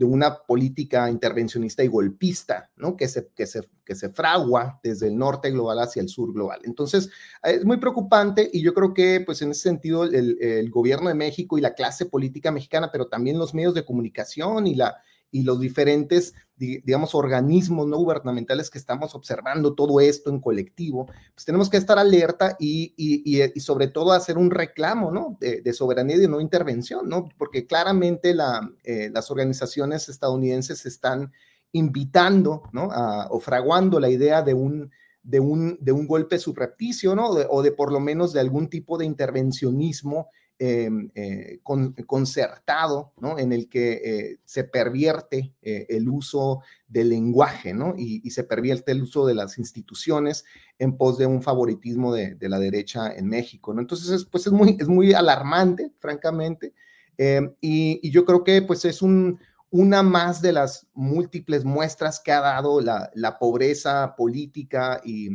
una 0.00 0.38
política 0.38 1.10
intervencionista 1.10 1.84
y 1.84 1.88
golpista, 1.88 2.70
¿no? 2.76 2.96
Que 2.96 3.06
se, 3.06 3.28
que, 3.36 3.44
se, 3.44 3.68
que 3.84 3.94
se 3.94 4.08
fragua 4.08 4.80
desde 4.82 5.08
el 5.08 5.18
norte 5.18 5.50
global 5.50 5.80
hacia 5.80 6.00
el 6.00 6.08
sur 6.08 6.32
global. 6.32 6.60
Entonces, 6.64 7.10
es 7.42 7.66
muy 7.66 7.76
preocupante 7.76 8.48
y 8.50 8.62
yo 8.62 8.72
creo 8.72 8.94
que, 8.94 9.20
pues 9.20 9.42
en 9.42 9.50
ese 9.50 9.60
sentido, 9.60 10.04
el, 10.04 10.38
el 10.40 10.70
gobierno 10.70 11.10
de 11.10 11.14
México 11.14 11.58
y 11.58 11.60
la 11.60 11.74
clase 11.74 12.06
política 12.06 12.50
mexicana, 12.50 12.88
pero 12.90 13.08
también 13.08 13.38
los 13.38 13.52
medios 13.52 13.74
de 13.74 13.84
comunicación 13.84 14.66
y 14.66 14.74
la 14.74 14.96
y 15.32 15.42
los 15.42 15.58
diferentes, 15.58 16.34
digamos, 16.56 17.14
organismos 17.14 17.88
no 17.88 17.96
gubernamentales 17.96 18.70
que 18.70 18.78
estamos 18.78 19.14
observando 19.14 19.74
todo 19.74 19.98
esto 19.98 20.30
en 20.30 20.40
colectivo, 20.40 21.06
pues 21.34 21.46
tenemos 21.46 21.70
que 21.70 21.78
estar 21.78 21.98
alerta 21.98 22.56
y, 22.60 22.92
y, 22.96 23.60
sobre 23.60 23.88
todo 23.88 24.12
hacer 24.12 24.36
un 24.36 24.50
reclamo, 24.50 25.10
¿no? 25.10 25.38
De, 25.40 25.72
soberanía 25.72 26.22
y 26.22 26.28
no 26.28 26.40
intervención, 26.40 27.08
¿no? 27.08 27.30
Porque 27.38 27.66
claramente 27.66 28.34
la, 28.34 28.70
eh, 28.84 29.10
las 29.12 29.30
organizaciones 29.30 30.10
estadounidenses 30.10 30.84
están 30.84 31.32
invitando, 31.72 32.64
¿no? 32.72 32.90
o 33.30 33.40
fraguando 33.40 33.98
la 33.98 34.10
idea 34.10 34.42
de 34.42 34.52
un, 34.52 34.90
de 35.22 35.40
un, 35.40 35.78
de 35.80 35.92
un 35.92 36.06
golpe 36.06 36.38
subrepticio, 36.38 37.14
¿no? 37.14 37.28
o 37.28 37.62
de 37.62 37.72
por 37.72 37.90
lo 37.90 37.98
menos 37.98 38.34
de 38.34 38.40
algún 38.40 38.68
tipo 38.68 38.98
de 38.98 39.06
intervencionismo 39.06 40.28
Em, 40.64 41.10
eh, 41.16 41.58
concertado, 42.06 43.12
¿no? 43.18 43.36
En 43.36 43.52
el 43.52 43.68
que 43.68 43.94
eh, 43.94 44.38
se 44.44 44.62
pervierte 44.62 45.56
eh, 45.60 45.86
el 45.88 46.08
uso 46.08 46.60
del 46.86 47.08
lenguaje, 47.08 47.74
¿no? 47.74 47.94
Y, 47.98 48.30
se 48.30 48.44
pervierte 48.44 48.92
el 48.92 49.02
uso 49.02 49.26
de 49.26 49.34
las 49.34 49.58
instituciones 49.58 50.44
en 50.78 50.96
pos 50.96 51.18
de 51.18 51.26
un 51.26 51.42
favoritismo 51.42 52.14
de, 52.14 52.36
la 52.42 52.60
derecha 52.60 53.12
en 53.12 53.26
México. 53.26 53.76
Entonces, 53.76 54.24
pues 54.24 54.46
es 54.46 54.52
muy, 54.52 54.76
es 54.78 54.86
muy 54.86 55.12
alarmante, 55.14 55.90
francamente, 55.98 56.74
em, 57.18 57.52
y, 57.60 58.08
yo 58.12 58.24
creo 58.24 58.44
que 58.44 58.62
pues 58.62 58.84
es 58.84 59.02
un, 59.02 59.40
una 59.68 60.04
más 60.04 60.40
de 60.42 60.52
las 60.52 60.86
múltiples 60.94 61.64
muestras 61.64 62.20
que 62.20 62.30
ha 62.30 62.40
dado 62.40 62.80
la, 62.80 63.36
pobreza 63.40 64.14
política 64.16 65.00
y, 65.04 65.30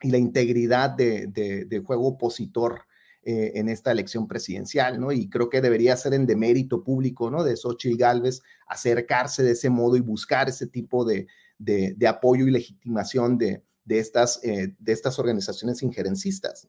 la 0.00 0.16
integridad 0.16 0.88
de, 0.88 1.26
de 1.26 1.82
juego 1.84 2.08
opositor 2.08 2.86
eh, 3.26 3.52
en 3.54 3.68
esta 3.68 3.92
elección 3.92 4.28
presidencial, 4.28 5.00
¿no? 5.00 5.12
Y 5.12 5.28
creo 5.28 5.48
que 5.48 5.60
debería 5.60 5.96
ser 5.96 6.14
en 6.14 6.26
demérito 6.26 6.84
público, 6.84 7.30
¿no? 7.30 7.44
De 7.44 7.56
Xochitl 7.56 7.96
Galvez 7.96 8.42
acercarse 8.66 9.42
de 9.42 9.52
ese 9.52 9.70
modo 9.70 9.96
y 9.96 10.00
buscar 10.00 10.48
ese 10.48 10.66
tipo 10.66 11.04
de, 11.04 11.26
de, 11.58 12.06
apoyo 12.06 12.46
y 12.46 12.50
legitimación 12.50 13.38
de, 13.38 13.62
de 13.84 13.98
estas, 13.98 14.42
eh, 14.44 14.74
de 14.78 14.92
estas 14.92 15.18
organizaciones 15.18 15.82
injerencistas. 15.82 16.68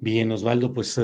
Bien, 0.00 0.30
Osvaldo, 0.32 0.74
pues 0.74 1.00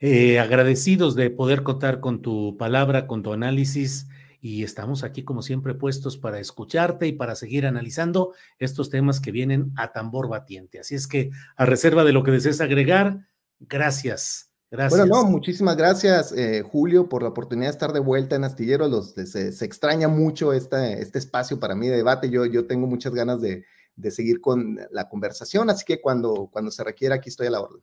eh, 0.00 0.38
agradecidos 0.38 1.14
de 1.14 1.30
poder 1.30 1.62
contar 1.62 2.00
con 2.00 2.22
tu 2.22 2.56
palabra, 2.56 3.06
con 3.06 3.22
tu 3.22 3.32
análisis 3.32 4.06
y 4.42 4.64
estamos 4.64 5.04
aquí 5.04 5.22
como 5.22 5.40
siempre 5.40 5.72
puestos 5.72 6.18
para 6.18 6.40
escucharte 6.40 7.06
y 7.06 7.12
para 7.12 7.36
seguir 7.36 7.64
analizando 7.64 8.34
estos 8.58 8.90
temas 8.90 9.20
que 9.20 9.30
vienen 9.30 9.72
a 9.76 9.92
tambor 9.92 10.28
batiente. 10.28 10.80
Así 10.80 10.96
es 10.96 11.06
que 11.06 11.30
a 11.56 11.64
reserva 11.64 12.02
de 12.02 12.12
lo 12.12 12.24
que 12.24 12.32
desees 12.32 12.60
agregar, 12.60 13.28
Gracias. 13.68 14.48
Gracias. 14.70 15.06
Bueno, 15.06 15.22
no, 15.22 15.30
muchísimas 15.30 15.76
gracias, 15.76 16.32
eh, 16.32 16.62
Julio, 16.62 17.06
por 17.06 17.22
la 17.22 17.28
oportunidad 17.28 17.68
de 17.68 17.72
estar 17.72 17.92
de 17.92 18.00
vuelta 18.00 18.36
en 18.36 18.44
Astillero. 18.44 18.88
Los, 18.88 19.10
se, 19.10 19.48
extraña 19.64 20.08
mucho 20.08 20.54
este 20.54 21.02
espacio 21.18 21.60
para 21.60 21.74
mí 21.74 21.88
de 21.88 21.96
debate. 21.96 22.30
Yo, 22.30 22.46
yo 22.46 22.66
tengo 22.66 22.86
muchas 22.86 23.12
ganas 23.12 23.42
de, 23.42 23.64
seguir 24.10 24.40
con 24.40 24.78
la 24.90 25.10
conversación, 25.10 25.68
así 25.68 25.84
que 25.84 26.00
cuando, 26.00 26.48
cuando 26.50 26.70
se 26.70 26.82
requiera, 26.82 27.16
aquí 27.16 27.28
estoy 27.28 27.48
a 27.48 27.50
la 27.50 27.60
orden. 27.60 27.82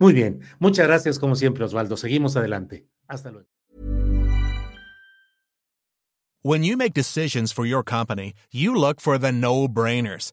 Muy 0.00 0.12
bien. 0.12 0.40
Muchas 0.58 0.88
gracias, 0.88 1.20
como 1.20 1.36
siempre, 1.36 1.64
Osvaldo. 1.64 1.96
Seguimos 1.96 2.36
adelante. 2.36 2.88
Hasta 3.06 3.30
luego. 3.30 3.48
When 6.42 6.64
you 6.64 6.76
make 6.76 6.94
decisions 6.94 7.52
for 7.52 7.64
your 7.64 7.84
company, 7.84 8.34
you 8.50 8.74
look 8.74 9.00
for 9.00 9.16
the 9.16 9.30
no-brainers. 9.30 10.32